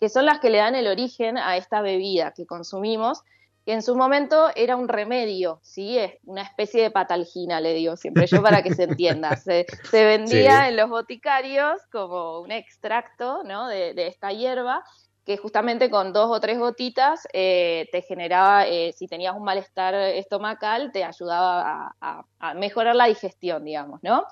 [0.00, 3.22] que son las que le dan el origen a esta bebida que consumimos,
[3.64, 5.98] que en su momento era un remedio, ¿sí?
[5.98, 9.36] Es una especie de patalgina, le digo siempre yo para que se entienda.
[9.36, 13.68] Se, vendía en los boticarios como un extracto ¿no?
[13.68, 14.82] de, de esta hierba
[15.26, 19.92] que justamente con dos o tres gotitas eh, te generaba, eh, si tenías un malestar
[19.94, 24.24] estomacal, te ayudaba a, mejorar la digestión, digamos, ¿no?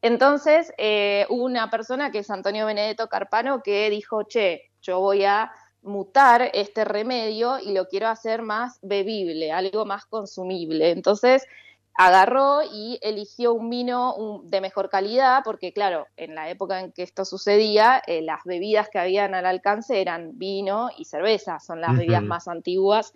[0.00, 5.24] Entonces, eh, hubo una persona que es Antonio Benedetto Carpano que dijo, che, yo voy
[5.24, 10.92] a mutar este remedio y lo quiero hacer más bebible, algo más consumible.
[10.92, 11.46] Entonces,
[11.94, 17.02] agarró y eligió un vino de mejor calidad, porque claro, en la época en que
[17.02, 21.96] esto sucedía, eh, las bebidas que habían al alcance eran vino y cerveza, son las
[21.96, 23.12] bebidas más antiguas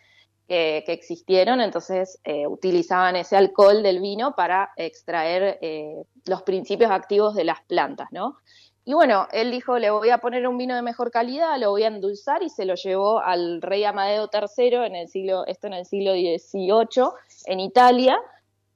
[0.49, 7.35] que, existieron, entonces eh, utilizaban ese alcohol del vino para extraer eh, los principios activos
[7.35, 8.37] de las plantas, ¿no?
[8.85, 11.83] Y bueno, él dijo, le voy a poner un vino de mejor calidad, lo voy
[11.83, 15.73] a endulzar y se lo llevó al rey Amadeo III en el siglo, esto en
[15.73, 17.11] el siglo XVIII,
[17.47, 18.17] en Italia,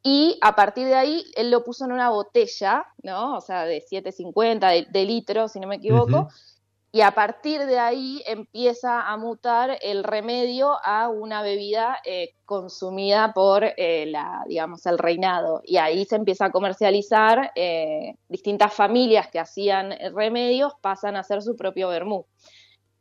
[0.02, 3.36] y a partir de ahí él lo puso en una botella, ¿no?
[3.36, 6.28] O sea, de 750 de, litros, si no me equivoco.
[6.92, 13.32] Y a partir de ahí empieza a mutar el remedio a una bebida eh, consumida
[13.32, 15.60] por eh, la, digamos, el reinado.
[15.64, 17.52] Y ahí se empieza a comercializar.
[17.54, 22.26] Eh, distintas familias que hacían remedios pasan a hacer su propio vermú.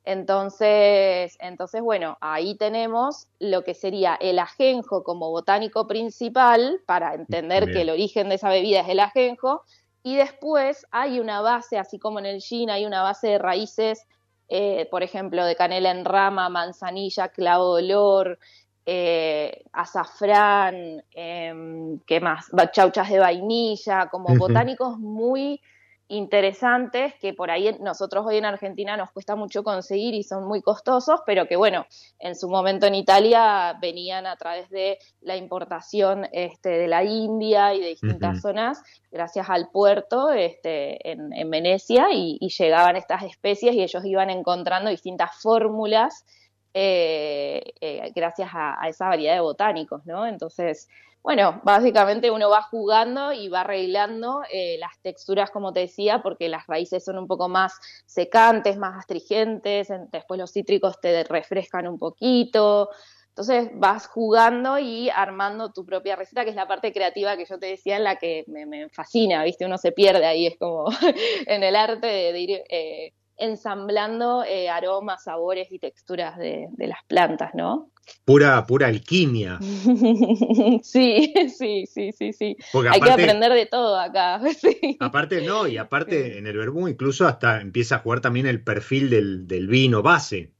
[0.09, 7.71] Entonces, entonces, bueno, ahí tenemos lo que sería el ajenjo como botánico principal para entender
[7.71, 9.61] que el origen de esa bebida es el ajenjo.
[10.01, 14.07] Y después hay una base, así como en el gin hay una base de raíces,
[14.47, 18.39] eh, por ejemplo, de canela en rama, manzanilla, clavo de olor,
[18.87, 22.47] eh, azafrán, em, ¿qué más?
[22.71, 25.61] Chauchas de vainilla, como botánicos muy
[26.09, 30.61] interesantes que por ahí nosotros hoy en Argentina nos cuesta mucho conseguir y son muy
[30.61, 31.85] costosos, pero que bueno,
[32.17, 37.75] en su momento en Italia venían a través de la importación este, de la India
[37.75, 43.83] y de distintas zonas, gracias al puerto este, en, Venecia, y, llegaban estas especies y
[43.83, 46.25] ellos iban encontrando distintas fórmulas
[46.73, 50.25] eh, eh, gracias a, a, esa variedad de botánicos, ¿no?
[50.25, 50.87] Entonces,
[51.21, 56.47] bueno, básicamente uno va jugando y va arreglando eh, las texturas, como te decía, porque
[56.47, 57.73] las raíces son un poco más
[58.05, 62.89] secantes, más astringentes, después los cítricos te refrescan un poquito.
[63.29, 67.57] Entonces vas jugando y armando tu propia receta, que es la parte creativa que yo
[67.57, 69.65] te decía, en la que me, fascina, ¿viste?
[69.65, 70.85] Uno se pierde ahí, es como
[71.47, 77.51] en el arte de, ir eh, ensamblando eh, aromas, sabores y texturas de, las plantas,
[77.53, 77.91] ¿no?
[78.25, 79.59] Pura, pura alquimia.
[80.81, 82.57] sí, sí, sí, sí, sí.
[82.91, 84.41] Hay que aprender de todo acá.
[84.99, 89.09] Aparte, no, y aparte en el verbú incluso hasta empieza a jugar también el perfil
[89.09, 90.51] del, vino base.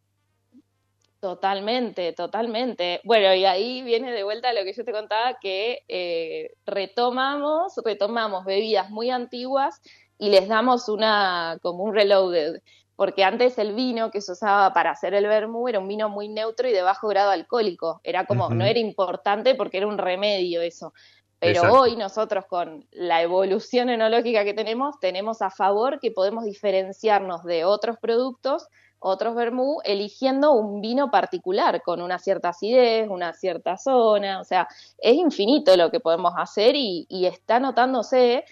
[1.19, 3.01] Totalmente, totalmente.
[3.03, 8.45] Bueno, y ahí viene de vuelta lo que yo te contaba, que eh, retomamos, retomamos
[8.45, 9.81] bebidas muy antiguas
[10.19, 12.61] y les damos una como un reloaded,
[12.95, 16.27] porque antes el vino que se usaba para hacer el vermú era un vino muy
[16.27, 20.61] neutro y de bajo grado alcohólico, era como no era importante porque era un remedio
[20.61, 20.93] eso.
[21.39, 27.45] Pero hoy nosotros con la evolución enológica que tenemos, tenemos a favor que podemos diferenciarnos
[27.45, 28.67] de otros productos,
[28.99, 34.67] otros vermú, eligiendo un vino particular con una cierta acidez, una cierta zona, o sea,
[34.97, 38.43] es infinito lo que podemos hacer y, y está notándose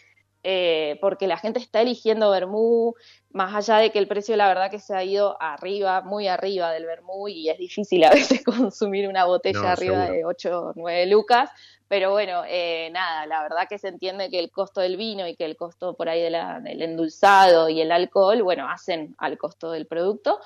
[0.49, 2.95] eh, porque la gente está eligiendo vermú,
[3.33, 6.71] más allá de que el precio la verdad que se ha ido arriba, muy arriba
[6.71, 11.05] del vermú y es difícil a veces consumir una botella arriba de 8 o 9
[11.07, 11.49] lucas,
[11.89, 15.35] pero bueno, eh, nada, la verdad que se entiende que el costo del vino y
[15.35, 19.85] que el costo por ahí del endulzado y el alcohol, bueno, hacen al costo del
[19.85, 20.39] producto.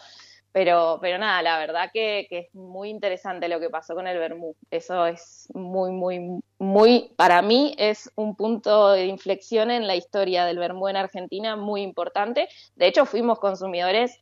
[0.53, 4.55] Pero, pero nada, la verdad que, es muy interesante lo que pasó con el Bermú.
[4.69, 10.45] Eso es muy, muy, muy, para mí es un punto de inflexión en la historia
[10.45, 12.49] del Bermú en Argentina muy importante.
[12.75, 14.19] De hecho, fuimos consumidores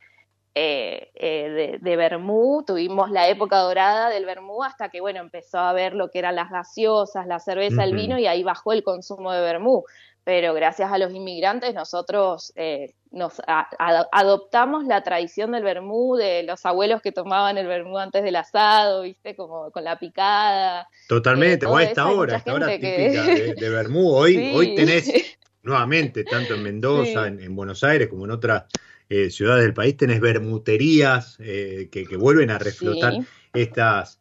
[0.53, 5.57] eh, eh, de, de Bermú, tuvimos la época dorada del Bermú hasta que, bueno, empezó
[5.57, 8.83] a ver lo que eran las gaseosas, la cerveza, el vino y ahí bajó el
[8.83, 9.83] consumo de Bermú
[10.23, 16.65] pero gracias a los inmigrantes nosotros eh, nos adoptamos la tradición del vermú, de los
[16.65, 20.87] abuelos que tomaban el vermú antes del asado, viste, como con la picada.
[21.07, 24.13] Totalmente, o a esta hora, esta hora típica de, de, vermú.
[24.13, 25.11] Hoy, hoy tenés
[25.63, 28.65] nuevamente, tanto en Mendoza, en, Buenos Aires, como en otras
[29.09, 33.13] eh, ciudades del país, tenés vermuterías eh, que, vuelven a reflotar
[33.53, 34.19] estas,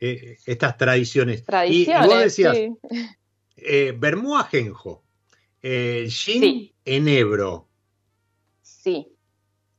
[0.00, 1.44] estas tradiciones.
[1.44, 2.06] tradiciones.
[2.06, 2.56] Y, vos decías,
[3.98, 5.01] vermú ajenjo.
[5.62, 7.68] El gin enebro.
[8.60, 9.08] Sí.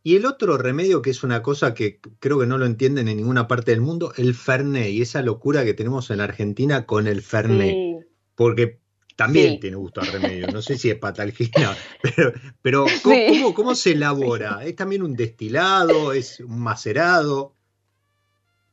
[0.01, 3.17] Y el otro remedio, que es una cosa que creo que no lo entienden en
[3.17, 7.21] ninguna parte del mundo, el Fernet, y esa locura que tenemos en Argentina con el
[7.21, 8.05] Fernet.
[8.35, 8.79] Porque
[9.15, 14.61] también tiene gusto a remedio, no sé si es patalgina, pero, pero ¿cómo, se elabora?
[14.65, 16.13] ¿Es también un destilado?
[16.13, 17.52] ¿Es un macerado?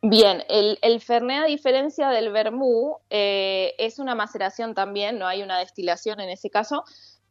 [0.02, 5.42] Bien, el, el Fernet, a diferencia del Vermú, eh, es una maceración también, no hay
[5.42, 6.84] una destilación en ese caso,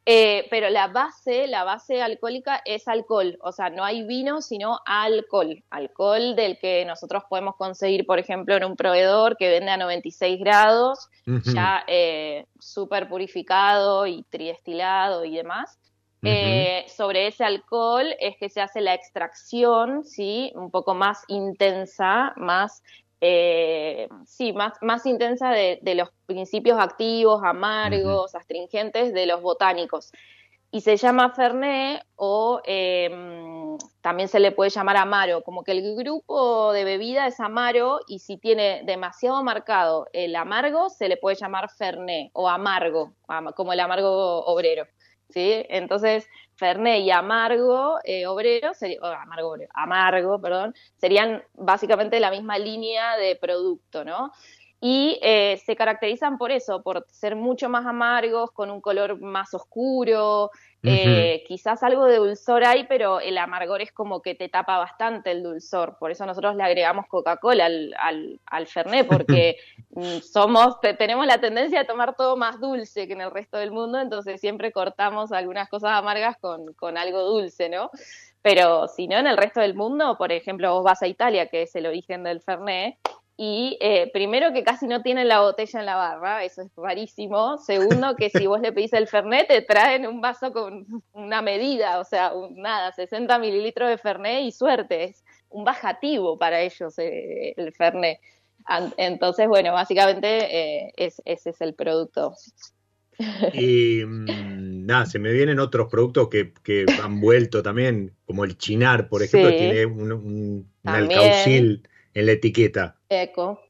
[0.06, 4.80] eh, pero la base, la base alcohólica es alcohol, o sea, no hay vino, sino
[4.86, 9.78] alcohol, alcohol del que nosotros podemos conseguir, por ejemplo, en un proveedor que vende a
[9.78, 11.10] 96 grados,
[11.54, 15.80] ya eh, súper purificado y tridestilado y demás.
[16.22, 20.52] Eh, sobre ese alcohol es que se hace la extracción, ¿sí?
[20.56, 22.84] Un poco más intensa, más,
[23.22, 30.12] eh, sí, más, más intensa de, los principios activos, amargos, astringentes de los botánicos.
[30.72, 35.96] Y se llama Fernet o em, también se le puede llamar amaro, como que el
[35.96, 41.38] grupo de bebida es amaro y si tiene demasiado marcado el amargo, se le puede
[41.38, 43.14] llamar Fernet o amargo,
[43.56, 44.86] como el amargo obrero.
[45.30, 45.66] ¿Sí?
[45.70, 53.36] Entonces, Fernet y Amargo eh, Obrero, amargo, amargo, perdón, serían básicamente la misma línea de
[53.36, 54.32] producto, ¿no?
[54.82, 59.54] Y eh, se caracterizan por eso, por ser mucho más amargos, con un color más
[59.54, 60.52] oscuro,
[60.82, 65.32] eh, quizás algo de dulzor hay, pero el amargor es como que te tapa bastante
[65.32, 69.58] el dulzor, por eso nosotros le agregamos Coca-Cola al, al, al, Fernet, porque
[69.90, 73.72] mm, somos, tenemos la tendencia a tomar todo más dulce que en el resto del
[73.72, 77.92] mundo, entonces siempre cortamos algunas cosas amargas con, con algo dulce, ¿no?
[78.42, 81.64] Pero si no, en el resto del mundo, por ejemplo, vos vas a Italia, que
[81.64, 82.96] es el origen del Fernet,
[83.42, 87.58] y eh, primero que casi no tienen la botella en la barra, eso es rarísimo.
[87.58, 92.02] Segundo que si vos le pedís el Fernet te traen un vaso con una medida,
[92.02, 97.54] o sea, nada, 60 mililitros de Fernet y suerte, es un bajativo para ellos eh,
[97.56, 98.20] el Fernet.
[98.98, 102.34] Entonces, bueno, básicamente eh, ese es el producto.
[103.54, 109.08] Y mm, nada, se me vienen otros productos que, han vuelto también, como el chinar,
[109.08, 111.84] por ejemplo, tiene un, un, alcaucil
[112.20, 113.00] en la etiqueta.
[113.10, 113.62] Eco,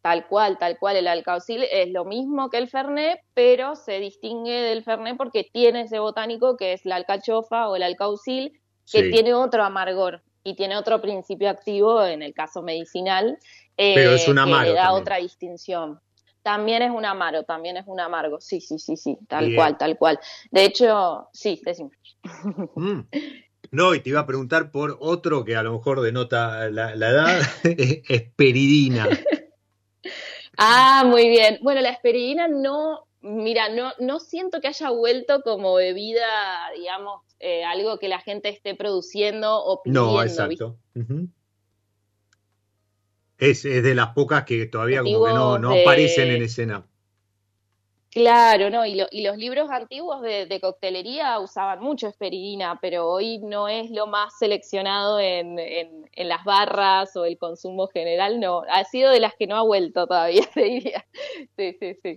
[0.00, 0.96] tal cual, tal cual.
[0.96, 5.82] El alcaucil es lo mismo que el fernet, pero se distingue del fernet porque tiene
[5.82, 10.76] ese botánico que es la alcachofa o el alcaucil, que tiene otro amargor y tiene
[10.76, 13.36] otro principio activo, en el caso medicinal,
[13.76, 16.00] pero es un amaro que le da otra distinción.
[16.42, 19.98] También es un amaro, también es un amargo, sí, sí, sí, sí, tal cual, tal
[19.98, 20.20] cual.
[20.52, 21.92] De hecho, sí, decimos.
[22.76, 23.00] Mm.
[23.76, 27.42] No, y te iba a preguntar por otro que a lo mejor denota la, edad,
[28.08, 29.08] esperidina.
[30.58, 31.58] Ah, muy bien.
[31.60, 36.24] Bueno, la esperidina no, mira, no, no siento que haya vuelto como bebida,
[36.74, 40.12] digamos, eh, algo que la gente esté produciendo o pidiendo.
[40.12, 40.78] No, exacto.
[43.36, 46.86] es, de las pocas que todavía como que no, no aparecen en escena.
[48.16, 53.90] Claro, no, y, los libros antiguos de, coctelería usaban mucho esperidina, pero hoy no es
[53.90, 55.58] lo más seleccionado en,
[56.16, 58.62] las barras o el consumo general, no.
[58.70, 61.04] Ha sido de las que no ha vuelto todavía, te diría.
[61.58, 62.16] Sí, sí, sí.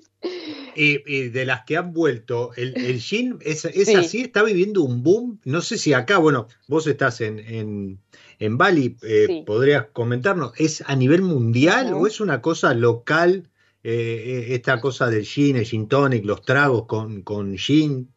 [0.74, 4.22] Y, de las que han vuelto, ¿el, el gin es, así?
[4.22, 5.42] ¿Está viviendo un boom?
[5.44, 8.00] No sé si acá, bueno, vos estás en,
[8.40, 13.50] en, Bali, eh, podrías comentarnos, ¿es a nivel mundial o es una cosa local?
[13.82, 18.14] Eh, eh, esta cosa del gin, el gin tonic, los tragos con, con gin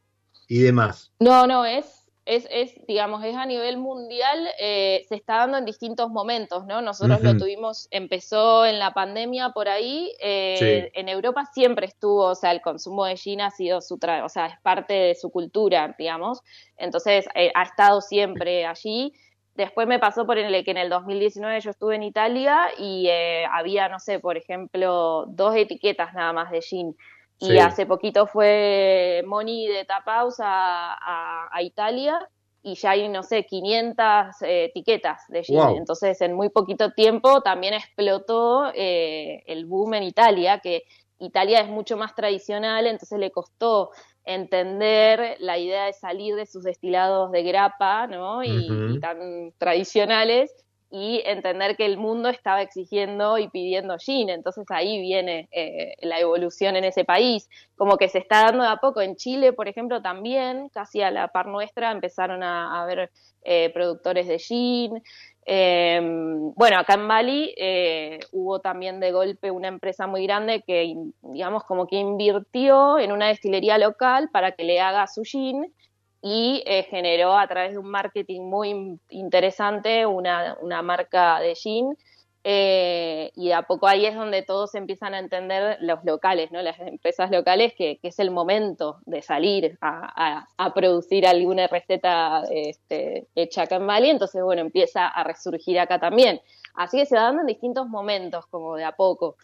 [0.48, 1.12] y demás.
[1.20, 5.64] No, no, es, es, es digamos, es a nivel mundial, eh, se está dando en
[5.64, 6.82] distintos momentos, ¿no?
[6.82, 12.50] Nosotros lo tuvimos, empezó en la pandemia por ahí, en Europa siempre estuvo, o sea,
[12.50, 16.40] el consumo de gin ha sido su, o sea, es parte de su cultura, digamos,
[16.76, 19.12] entonces ha estado siempre allí
[19.55, 23.44] Después me pasó por el que en el 2019 yo estuve en Italia y eh,
[23.53, 26.96] había, no sé, por ejemplo, dos etiquetas nada más de gin.
[27.38, 32.28] Y hace poquito fue Moni de Tapaus a, a, Italia
[32.62, 35.59] y ya hay, no sé, 500 eh, etiquetas de gin.
[35.76, 40.84] Entonces, en muy poquito tiempo también explotó eh, el boom en Italia, que
[41.18, 43.90] Italia es mucho más tradicional, entonces le costó
[44.24, 48.44] entender la idea de salir de sus destilados de grapa, ¿no?
[48.44, 50.52] Y, tan tradicionales
[50.90, 54.28] y entender que el mundo estaba exigiendo y pidiendo gin.
[54.28, 57.48] Entonces ahí viene eh, la evolución en ese país.
[57.76, 59.00] Como que se está dando de a poco.
[59.00, 63.10] En Chile, por ejemplo, también, casi a la par nuestra, empezaron a, haber
[63.42, 65.02] eh, productores de gin.
[65.45, 70.95] Em, bueno, acá en Bali eh, hubo también de golpe una empresa muy grande que,
[71.22, 75.74] digamos, como que invirtió en una destilería local para que le haga su gin
[76.22, 81.97] y eh, generó a través de un marketing muy interesante una, una marca de gin
[82.45, 86.61] eh, y a poco ahí es donde todos empiezan a entender los locales, ¿no?
[86.61, 93.62] las empresas locales, que, es el momento de salir a, producir alguna receta este, hecha
[93.62, 96.40] acá en Bali, entonces bueno, empieza a resurgir acá también.
[96.74, 99.36] Así que se va dando en distintos momentos, como de a poco,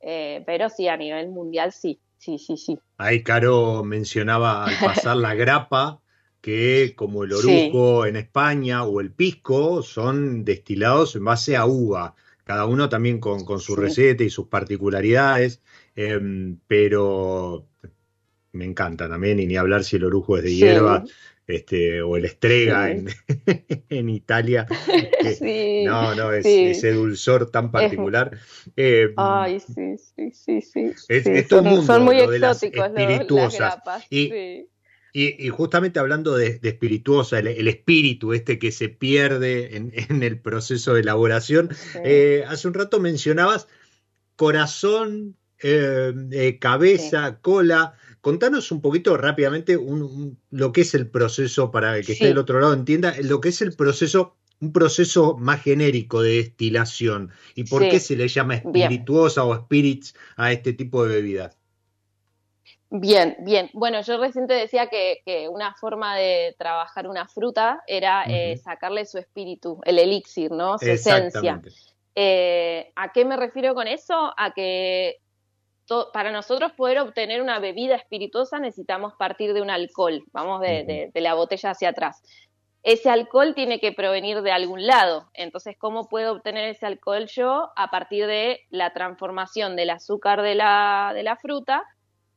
[0.00, 2.78] eh, pero sí, a nivel mundial sí, sí, sí, sí.
[2.98, 6.00] Ahí Caro mencionaba al pasar la grapa,
[6.42, 12.14] que como el orujo en España o el pisco son destilados en base a uva
[12.44, 15.60] cada uno también con, su receta y sus particularidades,
[15.94, 17.66] em, pero
[18.52, 21.04] me encanta también, y ni hablar si el orujo es de hierba.
[21.44, 22.88] Este, o el estrega
[23.88, 24.66] en, Italia.
[25.84, 28.38] no, no, es ese dulzor tan particular.
[28.76, 30.92] Em, Ay, sí, sí, sí, sí.
[31.08, 33.76] Es, todo mundo, son muy exóticos espirituosas.
[34.08, 34.68] y,
[35.12, 39.92] y, justamente hablando de, espirituosa, el, espíritu este que se pierde en,
[40.22, 41.70] el proceso de elaboración,
[42.02, 43.68] eh, hace un rato mencionabas
[44.36, 47.94] corazón, eh, eh, cabeza, cola.
[48.20, 49.78] Contanos un poquito rápidamente
[50.50, 53.50] lo que es el proceso, para el que esté del otro lado entienda, lo que
[53.50, 57.32] es el proceso un proceso más genérico de destilación.
[57.56, 61.58] Y por qué se le llama espirituosa o spirits a este tipo de bebidas.
[62.94, 63.70] Bien, bien.
[63.72, 69.06] Bueno, yo recién te decía que, una forma de trabajar una fruta era eh, sacarle
[69.06, 70.78] su espíritu, el elixir, ¿no?
[70.78, 71.62] Su esencia.
[72.14, 74.34] Eh, ¿A qué me refiero con eso?
[74.36, 75.16] A que
[76.12, 81.20] para nosotros poder obtener una bebida espirituosa necesitamos partir de un alcohol, vamos de, de
[81.22, 82.22] la botella hacia atrás.
[82.82, 85.30] Ese alcohol tiene que provenir de algún lado.
[85.32, 87.70] Entonces, ¿cómo puedo obtener ese alcohol yo?
[87.74, 91.84] A partir de la transformación del azúcar de la, de la fruta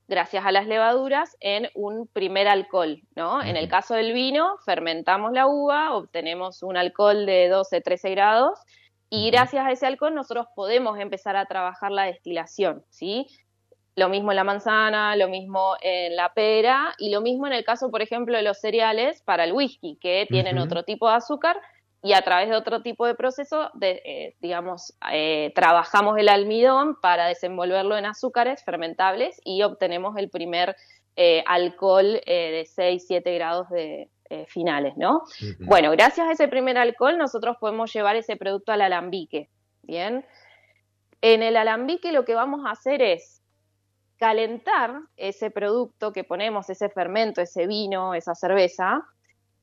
[0.07, 3.41] gracias a las levaduras, en un primer alcohol, ¿no?
[3.41, 8.59] En el caso del vino, fermentamos la uva, obtenemos un alcohol de 12, 13 grados,
[9.09, 13.27] y gracias a ese alcohol nosotros podemos empezar a trabajar la destilación, ¿sí?
[13.95, 17.63] Lo mismo en la manzana, lo mismo en la pera, y lo mismo en el
[17.63, 21.59] caso, por ejemplo, de los cereales para el whisky, que tienen otro tipo de azúcar,
[22.05, 27.01] y a través de otro tipo de proceso, de, eh, digamos, eh, trabajamos el almidón
[27.01, 30.75] para desenvolverlo en azúcares fermentables y obtenemos el primer
[31.15, 34.11] eh, alcohol de 6, 7 grados de,
[34.47, 35.21] finales, ¿no?
[35.59, 39.49] Bueno, gracias a ese primer alcohol nosotros podemos llevar ese producto al alambique,
[39.83, 40.25] ¿bien?
[41.21, 43.43] En el alambique lo que vamos a hacer es
[44.17, 49.05] calentar ese producto que ponemos, ese fermento, ese vino, esa cerveza,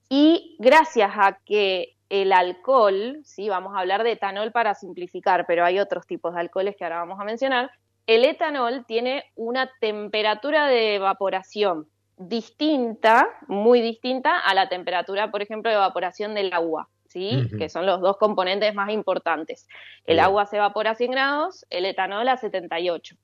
[0.09, 3.49] y gracias a que el alcohol, ¿sí?
[3.49, 6.99] vamos a hablar de etanol para simplificar, pero hay otros tipos de alcoholes que ahora
[6.99, 7.71] vamos a mencionar,
[8.07, 11.87] el etanol tiene una temperatura de evaporación
[12.19, 17.49] distinta, muy distinta a la temperatura, por ejemplo, de evaporación del agua, ¿sí?
[17.57, 19.67] que son los dos componentes más importantes.
[20.05, 23.17] El agua se evapora a 100 grados, el etanol a 78.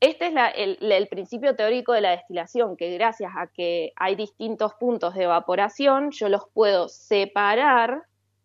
[0.00, 0.34] Este es
[0.80, 6.10] el, principio teórico de la destilación, que gracias a que hay distintos puntos de evaporación,
[6.10, 8.02] yo los puedo separar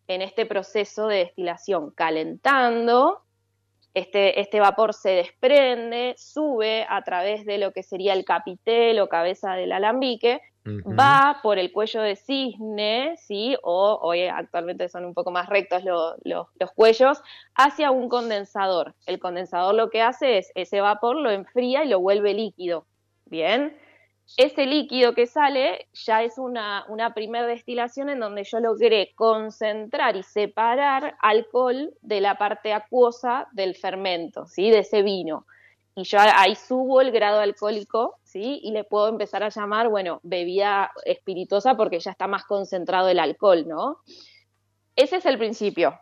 [0.07, 3.23] en este proceso de destilación, calentando,
[3.93, 9.09] este, este vapor se desprende, sube a través de lo que sería el capitel o
[9.09, 13.55] cabeza del alambique, va por el cuello de cisne, ¿sí?
[13.63, 17.21] o hoy actualmente son un poco más rectos los cuellos,
[17.55, 18.95] hacia un condensador.
[19.05, 22.85] El condensador lo que hace es ese vapor lo enfría y lo vuelve líquido.
[23.25, 23.77] Bien,
[24.37, 30.15] ese líquido que sale ya es una, una primera destilación en donde yo logré concentrar
[30.15, 34.69] y separar alcohol de la parte acuosa del fermento, ¿sí?
[34.69, 35.45] de ese vino
[35.99, 38.61] y yo ahí subo el grado alcohólico, ¿sí?
[38.63, 43.19] Y le puedo empezar a llamar, bueno, bebida espirituosa porque ya está más concentrado el
[43.19, 43.97] alcohol, ¿no?
[44.95, 45.99] Ese es el principio.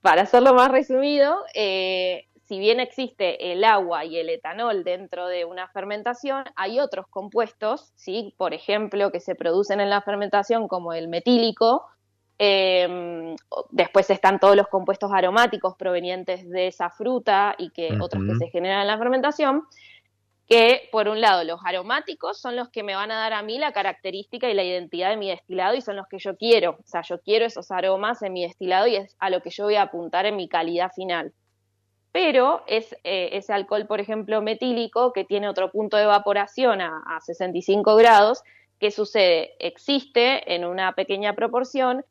[0.00, 5.44] Para hacerlo más resumido, eh, si bien existe el agua y el etanol dentro de
[5.44, 8.34] una fermentación, hay otros compuestos, ¿sí?
[8.36, 11.84] Por ejemplo, que se producen en la fermentación como el metílico,
[12.36, 13.36] Em,
[13.70, 18.50] después están todos los compuestos aromáticos provenientes de esa fruta y que otros que se
[18.50, 19.62] generan en la fermentación,
[20.48, 23.58] que por un lado los aromáticos son los que me van a dar a mí
[23.58, 26.72] la característica y la identidad de mi destilado y son los que yo quiero.
[26.72, 29.64] O sea, yo quiero esos aromas en mi destilado y es a lo que yo
[29.64, 31.32] voy a apuntar en mi calidad final.
[32.10, 37.02] Pero es eh, ese alcohol, por ejemplo, metílico, que tiene otro punto de evaporación a,
[37.06, 38.42] a 65 grados,
[38.78, 39.54] ¿qué sucede?
[39.60, 42.04] Existe en una pequeña proporción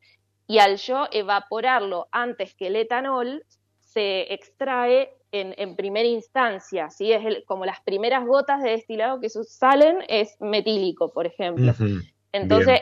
[0.48, 3.46] y al yo evaporarlo antes que el etanol,
[3.80, 7.12] se extrae en, primera instancia, ¿sí?
[7.12, 11.74] Es como las primeras gotas de destilado que salen es metílico, por ejemplo.
[12.32, 12.82] Entonces,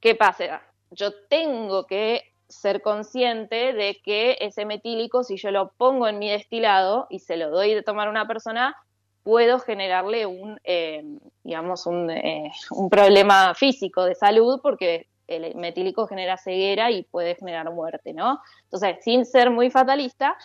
[0.00, 0.62] ¿qué pasa?
[0.90, 6.30] Yo tengo que ser consciente de que ese metílico, si yo lo pongo en mi
[6.30, 8.76] destilado y se lo doy de tomar a una persona,
[9.22, 11.04] puedo generarle un, eh,
[11.44, 17.36] digamos, un, eh, un problema físico de salud porque el metílico genera ceguera y puede
[17.36, 18.40] generar muerte, ¿no?
[18.64, 20.36] Entonces, sin ser muy fatalista,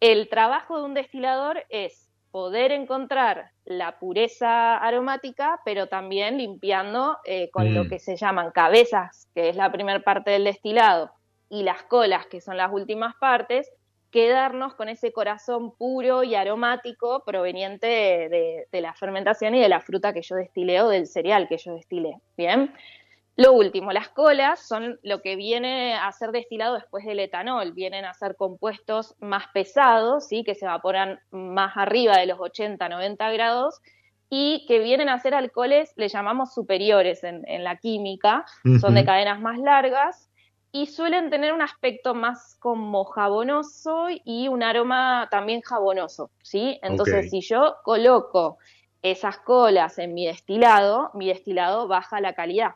[0.00, 7.50] el trabajo de un destilador es poder encontrar la pureza aromática, pero también limpiando eh,
[7.50, 7.88] con lo mm.
[7.88, 11.12] que se llaman cabezas, que es la primera parte del destilado,
[11.50, 13.70] y las colas, que son las últimas partes,
[14.10, 19.80] quedarnos con ese corazón puro y aromático proveniente de, de la fermentación y de la
[19.80, 22.16] fruta que yo destilé o del cereal que yo destilé.
[22.36, 22.72] Bien.
[23.36, 28.04] Lo último, las colas son lo que viene a ser destilado después del etanol, vienen
[28.04, 30.44] a ser compuestos más pesados, ¿sí?
[30.44, 33.80] que se evaporan más arriba de los 80, 90 grados
[34.28, 38.44] y que vienen a ser alcoholes, le llamamos superiores en, la química,
[38.80, 40.30] son de cadenas más largas
[40.70, 46.78] y suelen tener un aspecto más como jabonoso y un aroma también jabonoso, ¿sí?
[46.82, 48.56] Entonces, si yo coloco
[49.02, 52.72] esas colas en mi destilado, mi destilado baja la calidad.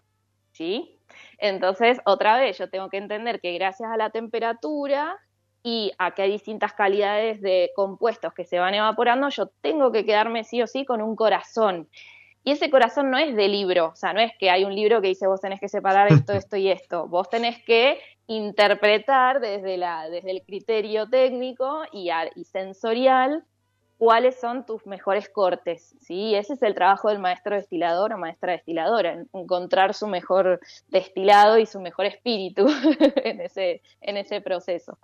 [0.56, 0.98] ¿Sí?
[1.38, 5.16] Entonces, otra vez, yo tengo que entender que gracias a la temperatura
[5.62, 10.04] y a que hay distintas calidades de compuestos que se van evaporando, yo tengo que
[10.04, 11.88] quedarme sí o sí con un corazón.
[12.44, 15.02] Y ese corazón no es de libro, o sea, no es que hay un libro
[15.02, 17.08] que dice vos tenés que separar esto, esto y esto.
[17.08, 17.98] Vos tenés que
[18.28, 23.44] interpretar desde, la, desde el criterio técnico y, y sensorial
[23.98, 26.34] cuáles son tus mejores cortes, ¿sí?
[26.34, 31.66] Ese es el trabajo del maestro destilador o maestra destiladora, encontrar su mejor destilado y
[31.66, 32.66] su mejor espíritu
[33.24, 34.98] en, ese, en ese proceso.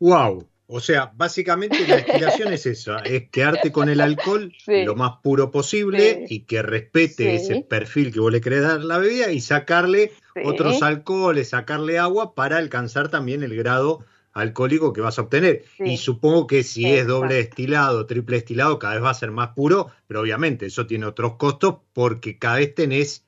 [0.00, 0.48] ¡Wow!
[0.70, 5.50] O sea, básicamente la destilación es eso, es quedarte con el alcohol lo más puro
[5.50, 9.40] posible y que respete ese perfil que vos le querés dar a la bebida y
[9.40, 10.12] sacarle
[10.44, 14.04] otros alcoholes, sacarle agua para alcanzar también el grado
[14.38, 15.64] alcohólico que vas a obtener.
[15.78, 19.50] Y supongo que si es doble destilado, triple destilado, cada vez va a ser más
[19.50, 23.24] puro, pero obviamente eso tiene otros costos porque cada vez tenés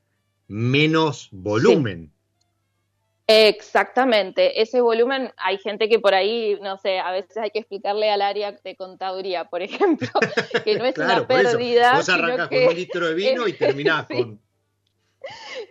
[0.48, 2.12] menos volumen.
[3.32, 8.11] Exactamente, ese volumen, hay gente que por ahí, no sé, a veces hay que explicarle
[8.11, 10.08] al área de contaduría, por ejemplo,
[10.64, 11.94] que no es una pérdida.
[11.94, 14.40] Vos arrancas con un litro de vino y terminás con...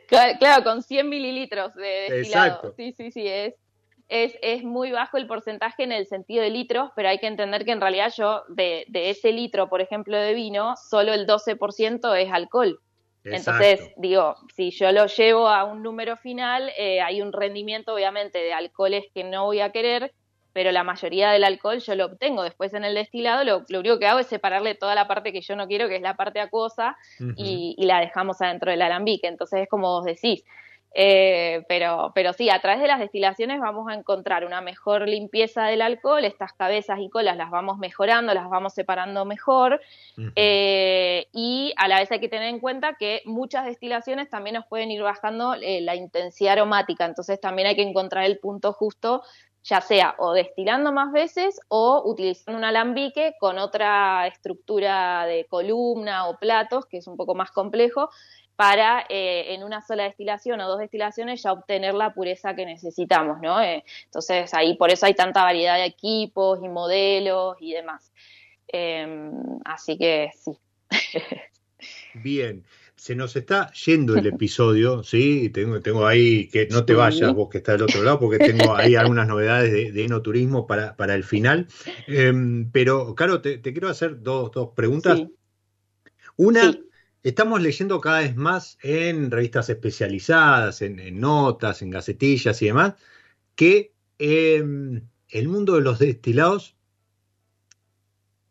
[0.07, 2.73] Claro, con 100 mililitros de destilado.
[2.77, 3.55] Sí, sí, sí, es,
[4.09, 7.63] es, es, muy bajo el porcentaje en el sentido de litros, pero hay que entender
[7.63, 12.15] que en realidad yo, de, de ese litro, por ejemplo, de vino, solo el 12%
[12.15, 12.79] es alcohol.
[13.23, 18.39] Entonces, digo, si yo lo llevo a un número final, eh, hay un rendimiento, obviamente,
[18.39, 20.13] de alcoholes que no voy a querer,
[20.53, 23.43] pero la mayoría del alcohol yo lo obtengo después en el destilado.
[23.43, 26.01] Lo, único que hago es separarle toda la parte que yo no quiero, que es
[26.01, 26.97] la parte acuosa,
[27.35, 29.27] y, y, la dejamos adentro del alambique.
[29.27, 30.43] Entonces, es como vos decís,
[30.93, 35.65] eh, pero, pero sí, a través de las destilaciones vamos a encontrar una mejor limpieza
[35.65, 39.79] del alcohol, estas cabezas y colas las vamos mejorando, las vamos separando mejor.
[40.35, 44.65] Eh, y a la vez hay que tener en cuenta que muchas destilaciones también nos
[44.65, 49.21] pueden ir bajando eh, la intensidad aromática, entonces también hay que encontrar el punto justo
[49.61, 56.27] ya sea o destilando más veces o utilizando un alambique con otra estructura de columna
[56.27, 58.09] o platos, que es un poco más complejo,
[58.59, 63.39] para eh, en una sola destilación o dos destilaciones ya obtener la pureza que necesitamos,
[63.41, 63.61] ¿no?
[63.61, 68.11] Eh, entonces ahí por eso hay tanta variedad de equipos y modelos y demás.
[68.67, 69.31] Em,
[69.63, 70.51] así que sí.
[72.15, 72.65] Bien,
[72.97, 75.49] se nos está yendo el episodio, ¿sí?
[75.51, 78.75] Tengo, tengo ahí que no te vayas vos que estás del otro lado, porque tengo
[78.75, 81.69] ahí algunas novedades de, de enoturismo para, para el final.
[82.07, 85.23] Em, pero, Caro, te, quiero hacer dos, dos preguntas.
[86.35, 86.73] Una,
[87.21, 92.93] Estamos leyendo cada vez más en revistas especializadas, en, notas, en gacetillas y demás,
[93.55, 96.77] que em, el mundo de los destilados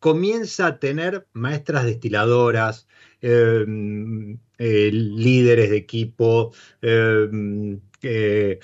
[0.01, 2.87] comienza a tener maestras destiladoras,
[3.23, 6.53] em, eh, líderes de equipo,
[6.83, 8.61] em, eh,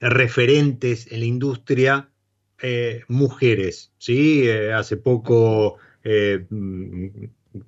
[0.00, 2.10] referentes en la industria,
[2.60, 3.92] eh, mujeres.
[3.98, 4.48] ¿sí?
[4.48, 5.78] hace poco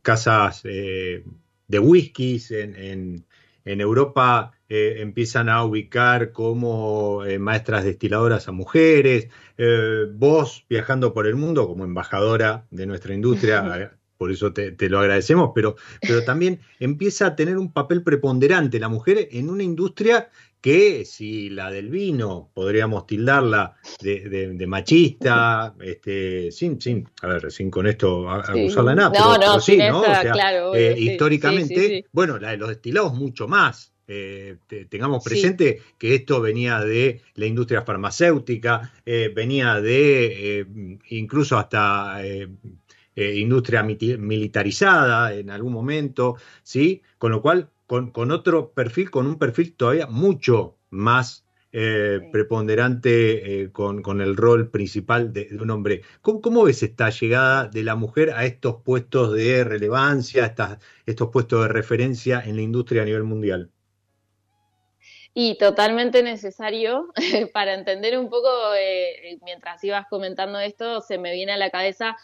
[0.02, 1.24] casas eh,
[1.68, 3.26] de whiskies en,
[3.64, 9.28] Europa eh, empiezan a ubicar como eh, maestras destiladoras a mujeres.
[10.14, 15.00] vos viajando por el mundo como embajadora de nuestra industria, por eso te, te, lo
[15.00, 20.30] agradecemos, pero, pero también empieza a tener un papel preponderante la mujer en una industria
[20.62, 27.70] que si la del vino podríamos tildarla de, machista, este, sin, sin, a ver, sin
[27.70, 30.00] con esto acusarla nada, pero, no, sí, ¿no?
[30.00, 33.92] o sea, eh, históricamente, bueno, la de los destilados mucho más.
[34.06, 34.56] Eh,
[34.88, 40.66] tengamos presente que esto venía de la industria farmacéutica, eh, venía de
[41.10, 42.22] incluso hasta
[43.16, 47.02] industria militarizada en algún momento, ¿sí?
[47.18, 53.72] Con lo cual con, otro perfil, con un perfil todavía mucho más eh, preponderante eh,
[53.72, 56.02] con, el rol principal de, un hombre.
[56.22, 60.54] ¿Cómo, ves esta llegada de la mujer a estos puestos de relevancia,
[61.04, 63.70] estos puestos de referencia en la industria a nivel mundial?
[65.36, 67.08] Y totalmente necesario
[67.52, 68.48] para entender un poco,
[68.78, 72.16] eh, mientras ibas comentando esto, se me viene a la cabeza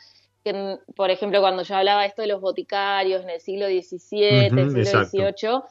[0.44, 5.30] que, por ejemplo, cuando yo hablaba esto de los boticarios en el siglo XVII, siglo
[5.30, 5.62] XVIII,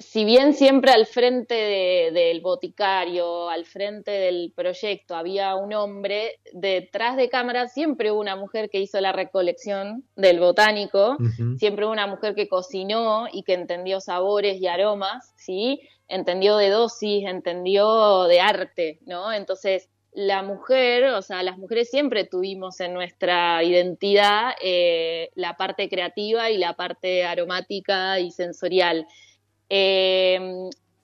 [0.00, 7.18] si bien siempre al frente del boticario, al frente del proyecto había un hombre, detrás
[7.18, 11.18] de cámara siempre hubo una mujer que hizo la recolección del botánico,
[11.58, 15.82] siempre hubo una mujer que cocinó y que entendió sabores y aromas, ¿sí?
[16.08, 19.30] Entendió de dosis, entendió de arte, ¿no?
[19.30, 25.88] Entonces, la mujer, o sea, las mujeres siempre tuvimos en nuestra identidad eh, la parte
[25.88, 29.06] creativa y la parte aromática y sensorial.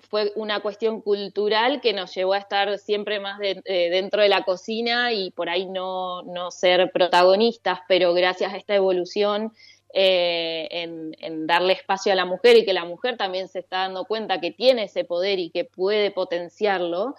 [0.09, 5.13] fue una cuestión cultural que nos llevó a estar siempre más dentro de la cocina
[5.13, 9.53] y por ahí no, no ser protagonistas, pero gracias a esta evolución
[9.99, 14.05] eh, en, darle espacio a la mujer y que la mujer también se está dando
[14.05, 17.15] cuenta que tiene ese poder y que puede potenciarlo,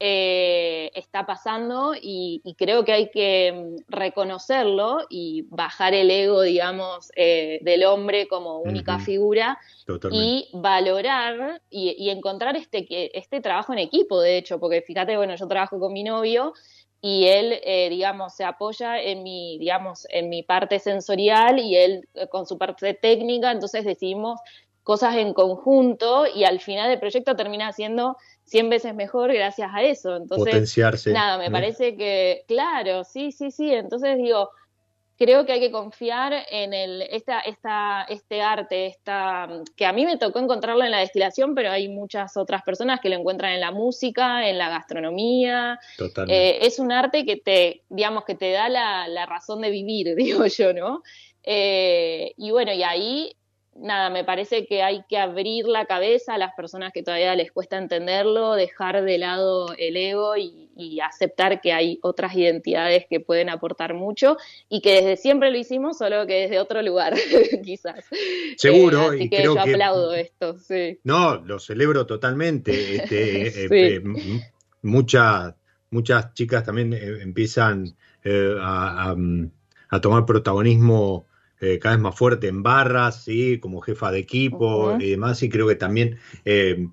[0.00, 7.12] eh, está pasando y, creo que hay que mm, reconocerlo y bajar el ego, digamos,
[7.16, 9.58] eh, del hombre como única figura
[10.10, 12.86] y valorar y, y, encontrar este,
[13.16, 16.54] este trabajo en equipo, de hecho, porque fíjate, bueno, yo trabajo con mi novio
[17.02, 22.08] y él, eh, digamos, se apoya en mi, digamos, en mi parte sensorial y él
[22.14, 24.38] eh, con su parte técnica, entonces decidimos
[24.82, 28.16] cosas en conjunto y al final el proyecto termina siendo
[28.50, 30.16] 100 veces mejor gracias a eso.
[30.16, 31.12] Entonces, Potenciarse.
[31.12, 34.50] Nada, me parece que, claro, sí, sí, sí, entonces digo,
[35.16, 40.04] creo que hay que confiar en el, esta, esta, este arte, esta, que a mí
[40.04, 43.60] me tocó encontrarlo en la destilación, pero hay muchas otras personas que lo encuentran en
[43.60, 45.78] la música, en la gastronomía.
[46.26, 50.14] Eh, es un arte que te, digamos, que te da la, la razón de vivir,
[50.16, 51.02] digo yo, ¿no?
[51.44, 53.36] Eh, y bueno, y ahí
[53.80, 57.50] nada, me parece que hay que abrir la cabeza a las personas que todavía les
[57.50, 60.68] cuesta entenderlo, dejar de lado el ego y,
[61.02, 64.38] aceptar que hay otras identidades que pueden aportar mucho
[64.70, 67.12] y que desde siempre lo hicimos, solo que desde otro lugar,
[67.64, 68.06] quizás.
[68.56, 70.98] Seguro, eh, y que yo aplaudo esto, sí.
[71.04, 72.96] No, lo celebro totalmente.
[72.96, 74.02] Este, eh, eh,
[74.80, 75.54] muchas,
[75.90, 79.14] muchas chicas también empiezan a,
[79.90, 81.26] a tomar protagonismo
[81.60, 83.58] eh, cada vez más fuerte en barras, ¿sí?
[83.60, 86.88] como jefa de equipo y demás, y creo que también eh,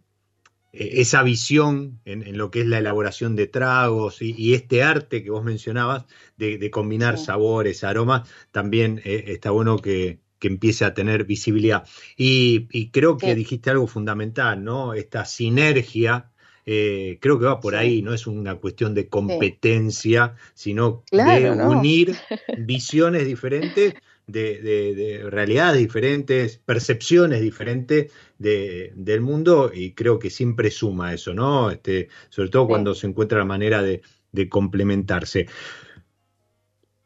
[0.73, 5.31] e-, esa visión en, lo que es la elaboración de tragos y, este arte que
[5.31, 6.05] vos mencionabas
[6.35, 11.85] de, combinar sabores, aromas, también eh, está bueno que, empiece a tener visibilidad.
[12.15, 14.93] Y, creo que dijiste algo fundamental, ¿no?
[14.93, 16.31] Esta sinergia.
[16.63, 22.15] creo que va por ahí, no es una cuestión de competencia, sino de unir
[22.57, 23.95] visiones diferentes
[24.27, 31.71] de, realidades diferentes, percepciones diferentes del mundo y creo que siempre suma eso, ¿no?
[31.71, 34.01] Este, sobre todo cuando se encuentra la manera de,
[34.31, 35.47] de complementarse.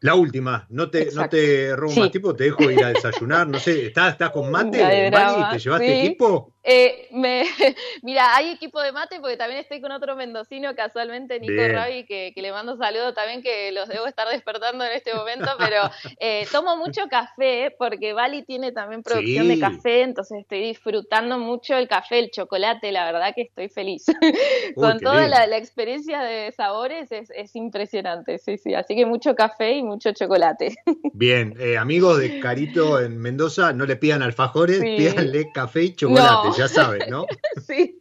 [0.02, 3.60] La última, no te, no te robo más tiempo, te dejo ir a desayunar, no
[3.60, 6.56] sé, ¿estás, estás con mate, ¿Te llevaste equipo?
[6.64, 7.44] Eh, me,
[8.04, 12.34] mira, hay equipo de mate porque también estoy con otro mendocino, casualmente Nico Rabi, que,
[12.36, 15.90] le mando saludo también, que los debo estar despertando en este momento, pero
[16.20, 21.76] eh, tomo mucho café porque Bali tiene también producción de café, entonces estoy disfrutando mucho
[21.76, 24.06] el café, el chocolate, la verdad que estoy feliz.
[24.76, 29.74] con toda la, experiencia de sabores es, es, impresionante, sí, sí, así que mucho café
[29.74, 30.76] y mucho chocolate.
[31.14, 36.51] Bien, eh, amigos de Carito en Mendoza, no le pidan alfajores, pídanle café y chocolate
[36.58, 37.26] ya sabes, ¿no?
[37.68, 38.00] sí,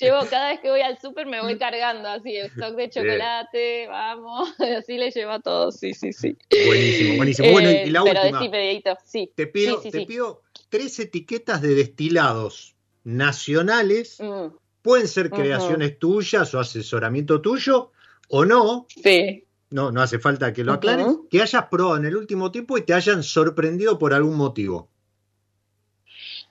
[0.00, 3.86] llevo cada vez que voy al súper me voy cargando así el stock de chocolate,
[3.88, 6.36] vamos, así le llevo a todos, sí, sí, sí.
[6.66, 7.52] Buenísimo, buenísimo.
[7.52, 8.96] Bueno, y la pero última.
[9.04, 9.30] sí.
[9.34, 14.18] Te pido, te pido tres etiquetas de destilados nacionales.
[14.20, 14.54] Mm.
[14.82, 17.90] Pueden ser creaciones tuyas o asesoramiento tuyo
[18.28, 18.86] o no.
[18.88, 19.44] Sí.
[19.70, 21.06] No, no hace falta que lo aclares.
[21.28, 24.88] Que hayas probado en el último tiempo y te hayan sorprendido por algún motivo.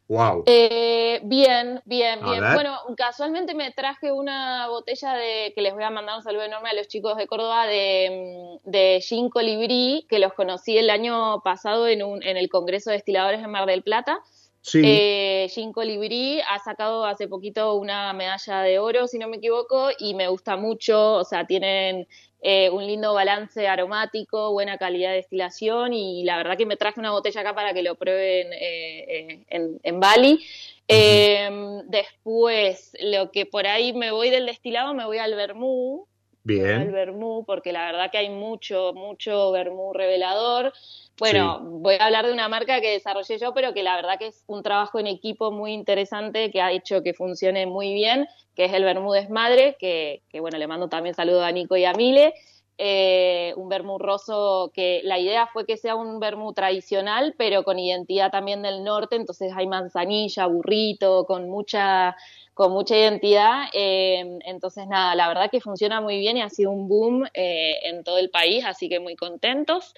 [0.08, 0.44] Wow.
[0.46, 2.44] Eh, bien, bien, bien.
[2.54, 6.70] Bueno, casualmente me traje una botella de, que les voy a mandar un saludo enorme
[6.70, 11.42] a los chicos de Córdoba, de, mm, de Gin Colibrí, que los conocí el año
[11.42, 14.20] pasado en, un, en el Congreso de Destiladores en Mar del Plata.
[14.62, 14.82] Sí.
[14.84, 19.90] Eh, Gin Colibrí ha sacado hace poquito una medalla de oro, si no me equivoco,
[19.98, 22.08] y me gusta mucho, o sea, tienen
[22.48, 27.00] eh, un lindo balance aromático, buena calidad de destilación y la verdad que me traje
[27.00, 30.46] una botella acá para que lo prueben eh, en, en, Bali.
[30.88, 36.08] Em, después, lo que por ahí me voy del destilado, me voy al vermú.
[36.46, 36.82] Bien.
[36.82, 40.72] Al vermú, porque la verdad que hay mucho, mucho vermú revelador.
[41.18, 44.28] Bueno, voy a hablar de una marca que desarrollé yo, pero que la verdad que
[44.28, 48.66] es un trabajo en equipo muy interesante que ha hecho que funcione muy bien, que
[48.66, 52.36] es el Bermúdez Madre, que, bueno, le mando también saludo a Nico y a Mile.
[52.78, 57.80] Eh, un vermú roso que la idea fue que sea un vermú tradicional, pero con
[57.80, 62.16] identidad también del norte, entonces hay manzanilla, burrito, con mucha
[62.56, 63.66] con mucha identidad.
[63.74, 67.80] Eh, entonces, nada, la verdad que funciona muy bien y ha sido un boom eh,
[67.84, 69.94] en todo el país, así que muy contentos.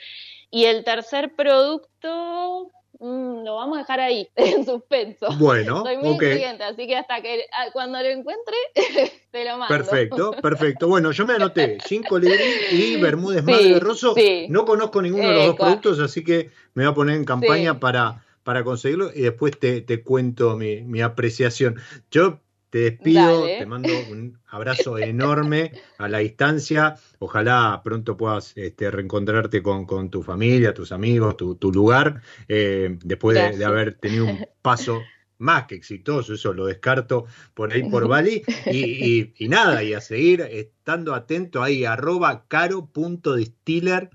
[0.49, 5.27] Y el tercer producto, mm, lo vamos a dejar ahí, en suspenso.
[5.37, 8.55] Bueno, Soy muy inteligente, así que hasta que ah, cuando lo encuentre,
[9.31, 9.67] te lo mando.
[9.67, 10.87] Perfecto, perfecto.
[10.87, 12.39] Bueno, yo me anoté cinco libros
[12.71, 14.15] y Bermúdez Madre de Rosso.
[14.49, 17.79] No conozco ninguno de los dos productos, así que me voy a poner en campaña
[17.79, 21.81] para para conseguirlo y después te, cuento mi, apreciación.
[22.11, 22.39] Yo
[22.69, 26.95] te despido, te mando un abrazo enorme a la distancia.
[27.19, 33.65] Ojalá pronto puedas este, reencontrarte con, tu familia, tus amigos, tu, lugar, eh, después de,
[33.65, 35.01] haber tenido un paso
[35.39, 38.41] más que exitoso, eso lo descarto por ahí por Bali.
[38.65, 44.09] Y, y, nada, y a seguir estando atento ahí, arroba caro.distiller,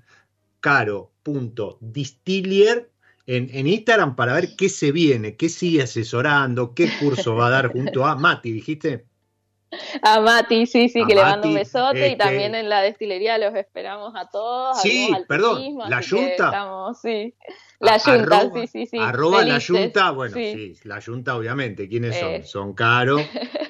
[0.61, 2.92] caro.distiller
[3.27, 7.73] en, Instagram para ver qué se viene, qué sigue asesorando, qué curso va a dar
[7.73, 9.07] junto a Mati, dijiste.
[10.03, 13.39] A Mati, sí, sí, que le mando un besote y este también en la destilería
[13.39, 14.83] los esperamos a todos.
[14.83, 16.93] Sí, perdón, la Junta.
[17.01, 17.35] sí.
[17.83, 18.99] La Junta, sí, sí, sí.
[18.99, 20.75] Arroba la Junta, bueno, sí.
[20.85, 22.31] la Junta obviamente, ¿quiénes son?
[22.31, 22.43] Eh.
[22.45, 23.19] Son Caro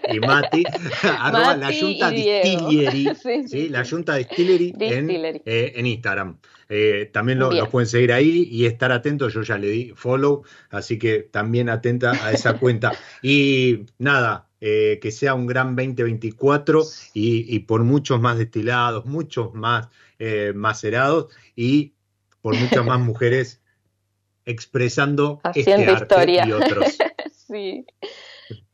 [0.08, 0.64] y Mati.
[1.18, 3.08] arroba la Junta Distillery,
[3.46, 5.08] sí, la Junta Distillery, En,
[5.46, 6.38] eh, en Instagram.
[6.74, 9.34] Eh, también lo, los pueden seguir ahí y estar atentos.
[9.34, 12.92] Yo ya le di follow, así que también atenta a esa cuenta.
[13.20, 19.90] Y nada, eh, que sea un gran 2024 y, por muchos más destilados, muchos más
[20.18, 21.92] eh, macerados y
[22.40, 23.60] por muchas más mujeres
[24.46, 26.46] expresando este arte historia.
[26.46, 26.96] y otros.
[27.34, 27.84] sí.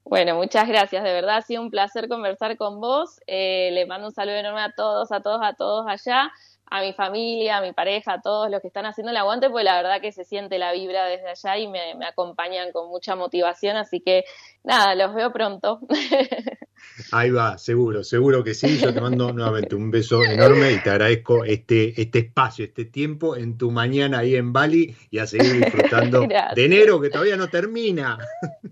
[0.05, 3.18] Bueno, muchas gracias, de verdad ha sido un placer conversar con vos.
[3.26, 6.30] le mando un saludo enorme a todos, a todos, a todos allá
[6.71, 9.64] a mi familia, a mi pareja, a todos los que están haciendo el aguante, pues
[9.64, 13.16] la verdad que se siente la vibra desde allá y me, me acompañan con mucha
[13.16, 14.25] motivación, así que
[14.64, 15.81] nada, los veo pronto.
[17.12, 18.79] Ahí va, seguro, seguro que sí.
[18.79, 23.37] Yo te mando nuevamente un beso enorme y te agradezco este, este espacio, este tiempo
[23.37, 27.49] en tu mañana ahí en Bali y a seguir disfrutando de enero que todavía no
[27.49, 28.18] termina.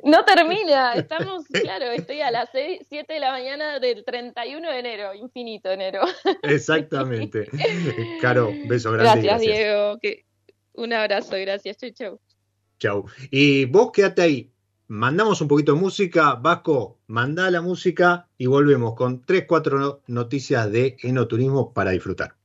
[0.02, 5.14] No termina, estamos, claro, estoy a las 7 de la mañana del 31 de enero,
[5.14, 6.02] infinito enero.
[6.42, 7.48] Exactamente.
[8.20, 9.22] Caro, beso grande.
[9.22, 9.98] Gracias, Diego.
[10.74, 11.76] Un abrazo, gracias.
[11.78, 12.20] Chau, chau.
[12.78, 13.06] Chau.
[13.30, 14.55] Y vos quédate ahí
[14.88, 16.34] mandamos un poquito de música.
[16.34, 22.35] Vasco, manda la música y volvemos con 3, 4 noticias de enoturismo para disfrutar.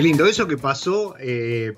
[0.00, 1.74] Lindo, eso que pasó eh,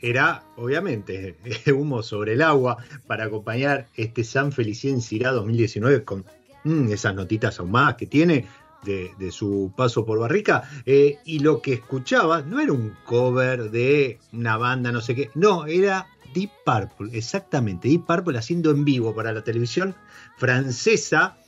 [0.00, 1.36] era obviamente
[1.74, 2.76] humo sobre el agua
[3.06, 6.24] para acompañar este San Felicien Cirá 2019 con
[6.64, 8.46] mm, esas notitas ahumadas que tiene
[8.84, 10.68] de, su paso por Barrica.
[10.84, 15.30] Eh, y lo que escuchaba no era un cover de una banda, no sé qué,
[15.34, 19.94] no, era Deep Purple, exactamente, Deep Purple haciendo en vivo para la televisión
[20.36, 21.38] francesa.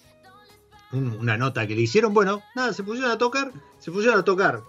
[0.93, 4.63] Una nota que le hicieron, bueno, nada, se pusieron a tocar, se pusieron a tocar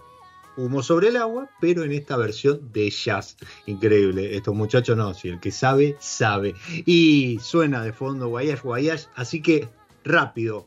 [0.58, 3.36] Humo sobre el agua, pero en esta versión de jazz.
[3.66, 4.36] Increíble.
[4.36, 6.56] Estos muchachos no, si el que sabe, sabe.
[6.84, 9.68] Y suena de fondo Guayas Guayas, así que
[10.02, 10.66] rápido.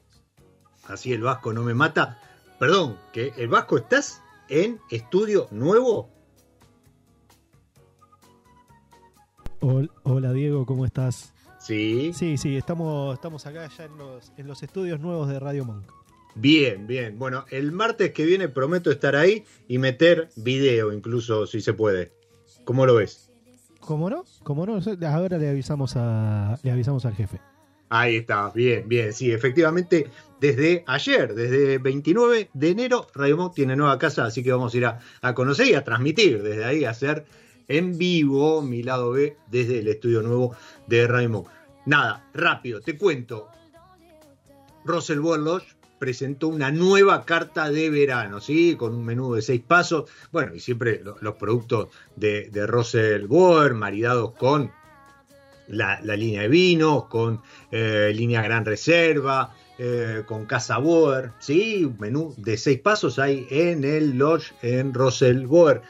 [0.87, 2.17] Así el Vasco no me mata.
[2.57, 6.09] Perdón, que el Vasco estás en estudio nuevo.
[10.03, 11.33] Hola Diego, ¿cómo estás?
[11.59, 12.13] Sí.
[12.13, 16.00] Sí, sí, estamos, estamos acá ya en los, en los estudios nuevos de Radio Monk.
[16.35, 17.19] Bien, bien.
[17.19, 22.11] Bueno, el martes que viene prometo estar ahí y meter video incluso si se puede.
[22.63, 23.31] ¿Cómo lo ves?
[23.79, 24.23] ¿Cómo no?
[24.43, 24.79] ¿Cómo no?
[25.07, 27.39] Ahora le avisamos a le avisamos al jefe.
[27.93, 29.11] Ahí está, bien, bien.
[29.11, 30.09] Sí, efectivamente,
[30.39, 34.77] desde ayer, desde 29 de enero, Radio Monk tiene nueva casa, así que vamos a
[34.77, 37.25] ir a, conocer y a transmitir desde ahí, a hacer
[37.67, 40.55] en vivo mi lado B desde el estudio nuevo
[40.87, 41.47] de Radio Monk.
[41.85, 43.49] Nada, rápido, te cuento.
[44.85, 45.63] Russell Warlock
[46.01, 48.75] presentó una nueva carta de verano, ¿sí?
[48.75, 50.09] Con un menú de seis pasos.
[50.31, 54.71] Bueno, y siempre los productos de, de Russell Boer maridados con
[55.67, 61.85] la, línea de vinos, con eh, línea Gran Reserva, eh, con Casa Boer, ¿sí?
[61.85, 65.83] Un menú de seis pasos hay en el Lodge en Russell Boer.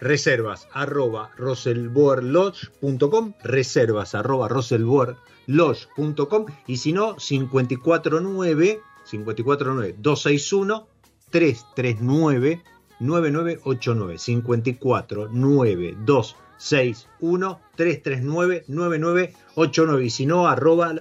[0.00, 8.80] Reservas arroba russellboerlodge.com, reservas arroba russellboerlodge.com y si no, 549
[9.10, 10.86] 549 261
[11.30, 12.62] 339
[13.00, 20.94] 9989 549 261 339 9989 y si no, arroba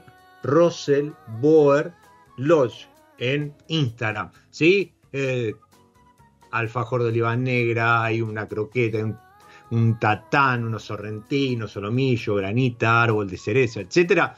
[0.43, 1.11] Russell
[2.37, 2.87] Lodge
[3.17, 4.31] en Instagram.
[4.49, 4.93] ¿Sí?
[5.11, 5.55] Eh,
[6.51, 8.99] alfajor de oliva negra, hay una croqueta,
[9.71, 14.35] un, tatán, unos sorrentinos, solomillo, granita, árbol de cereza, etcétera.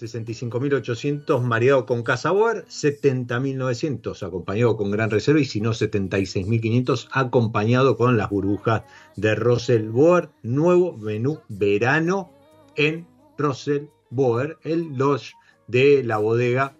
[0.00, 8.16] 65.800 mareado con Casabor, 70.900 acompañado con Gran Reserva y si no 76.500 acompañado con
[8.16, 8.82] las burbujas
[9.16, 12.32] de Russell Boer, nuevo menú verano
[12.76, 15.34] en Russell Boer, el lodge
[15.66, 16.76] de la bodega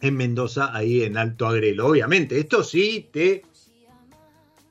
[0.00, 1.88] en Mendoza, ahí en Alto Agrelo.
[1.88, 3.42] Obviamente, esto sí te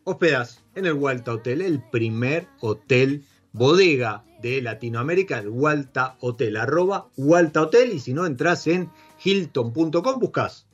[0.03, 7.07] hospedas en el Walta Hotel, el primer hotel bodega de Latinoamérica, el Walta Hotel, arroba
[7.17, 8.91] Walta Hotel, y si no entras en
[9.23, 10.67] hilton.com, buscas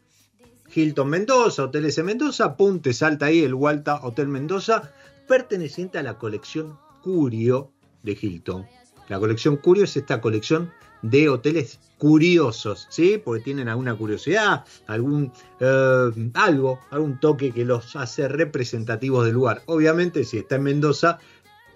[0.75, 4.91] Hilton Mendoza, Hoteles en Mendoza, pum, salta ahí el Walta Hotel Mendoza,
[5.25, 7.71] perteneciente a la colección Curio
[8.03, 8.67] de Hilton.
[9.07, 10.69] La colección Curio es esta colección
[11.01, 13.21] de hoteles curiosos, ¿sí?
[13.23, 19.61] Porque tienen alguna curiosidad, algún eh, algo, algún toque que los hace representativos del lugar.
[19.67, 21.19] Obviamente, si está en Mendoza,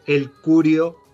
[0.06, 1.05] el Curio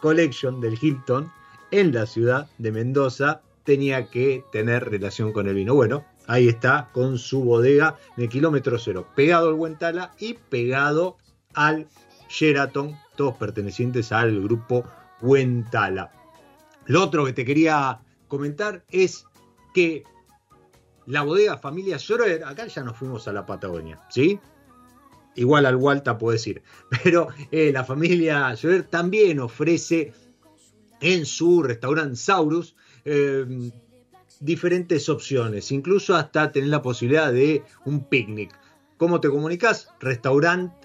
[0.00, 1.30] Collection del Hilton
[1.70, 5.74] en la ciudad de Mendoza tenía que tener relación con el vino.
[5.74, 11.16] Bueno, ahí está con su bodega el kilómetro cero, pegado al Huentala y pegado
[11.54, 11.86] al
[12.28, 14.84] Sheraton, todos pertenecientes al grupo
[15.20, 16.12] Huentala.
[16.86, 19.26] Lo otro que te quería comentar es
[19.74, 20.04] que
[21.06, 24.38] la bodega familia Schroeder, acá ya nos fuimos a la Patagonia, ¿sí?
[25.36, 26.62] Igual al Walta puedo decir,
[27.04, 30.12] pero eh, la familia Schroeder también ofrece
[31.00, 33.70] en su restaurante Saurus em,
[34.40, 38.50] diferentes opciones, incluso hasta tener la posibilidad de un picnic.
[38.96, 39.88] ¿Cómo te comunicas?
[40.00, 40.76] Restaurante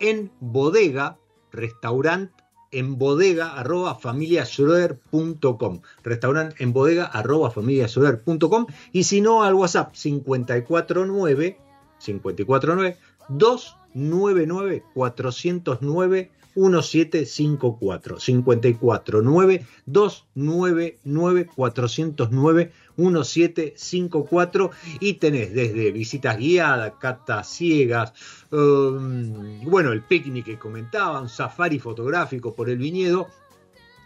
[0.00, 1.18] en bodega,
[1.52, 2.32] restaurante
[2.72, 5.82] en bodega arroba familiaschroeder.com.
[6.02, 8.66] Restaurante en bodega arroba familiaschroeder.com.
[8.92, 11.58] Y si no, al WhatsApp 549
[11.98, 12.98] 549
[13.94, 24.70] 299 409 1754 549 299 409 1754
[25.00, 28.12] y tenés desde visitas guiadas, catas ciegas,
[28.50, 33.28] um, bueno, el picnic que comentaban, safari fotográfico por el viñedo.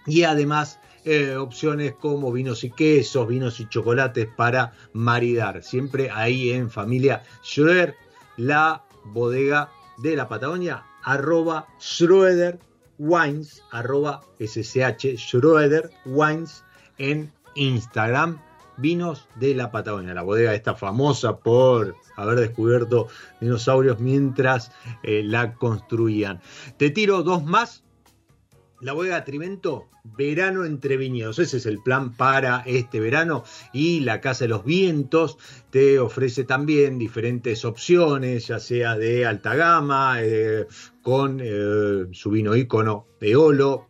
[0.07, 5.63] Y además eh, opciones como vinos y quesos, vinos y chocolates para maridar.
[5.63, 7.97] Siempre ahí en familia Schroeder,
[8.37, 12.59] la bodega de la Patagonia, arroba Schroeder
[12.99, 16.65] Wines, arroba SSH Schroeder Wines
[16.99, 18.39] en Instagram
[18.77, 23.09] vinos de la Patagonia, la bodega está famosa por haber descubierto
[23.41, 26.41] dinosaurios mientras eh, la construían.
[26.77, 27.84] Te tiro dos más.
[28.85, 31.39] La bodega Trivento, verano entre viñedos.
[31.39, 33.43] Ese es el plan para este verano.
[33.73, 35.39] Y la Casa de los Vientos
[35.71, 40.67] te ofrece también diferentes opciones, ya sea de alta gama, eh,
[41.01, 43.89] con eh, su vino ícono Peolo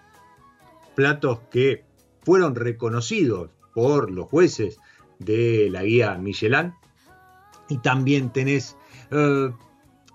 [0.96, 1.84] platos que
[2.24, 4.80] fueron reconocidos por los jueces
[5.20, 6.74] de la guía Michelin.
[7.70, 8.76] Y también tenés
[9.12, 9.52] eh,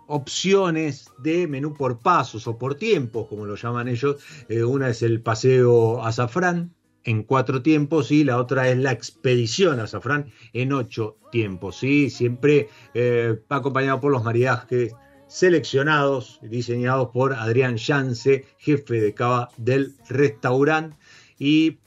[0.09, 4.17] opciones de menú por pasos o por tiempos, como lo llaman ellos.
[4.49, 9.79] Eh, una es el paseo azafrán en cuatro tiempos y la otra es la expedición
[9.79, 11.77] azafrán en ocho tiempos.
[11.77, 12.11] ¿sí?
[12.11, 14.93] Siempre eh, acompañado por los maridajes
[15.29, 20.97] seleccionados, diseñados por Adrián Yance, jefe de cava del restaurante,
[21.39, 21.79] y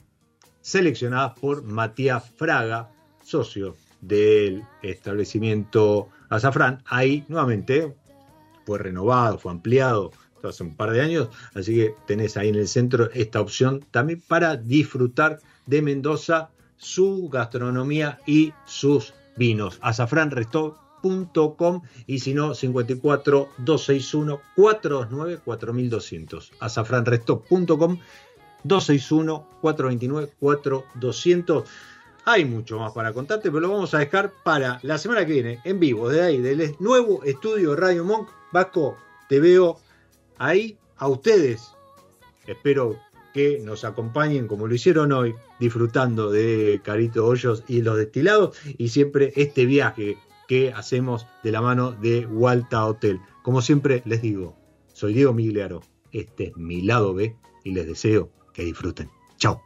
[0.66, 2.90] seleccionadas por Matías Fraga,
[3.22, 6.82] socio del establecimiento Azafrán.
[6.86, 7.94] Ahí nuevamente
[8.64, 10.10] fue renovado, fue ampliado
[10.42, 14.20] hace un par de años, así que tenés ahí en el centro esta opción también
[14.26, 19.78] para disfrutar de Mendoza, su gastronomía y sus vinos.
[19.82, 27.98] Azafranresto.com y si no 54 261 429 4200 azafranresto.com
[28.66, 31.64] 261 429 4200
[32.28, 35.60] hay mucho más para contarte, pero lo vamos a dejar para la semana que viene,
[35.62, 38.28] en vivo, de ahí, del nuevo estudio Radio Monk.
[38.52, 38.96] Vasco,
[39.28, 39.78] te veo
[40.36, 41.70] ahí a ustedes.
[42.44, 42.98] Espero
[43.32, 48.88] que nos acompañen como lo hicieron hoy, disfrutando de Carito Hoyos y los destilados y
[48.88, 53.20] siempre este viaje que hacemos de la mano de Walta Hotel.
[53.42, 54.56] Como siempre les digo,
[54.92, 59.10] soy Diego Migliaro, este es mi lado B y les deseo que disfruten.
[59.36, 59.60] Chao.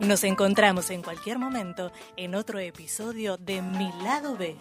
[0.00, 4.56] Nos encontramos en cualquier momento en otro episodio de Mi lado B.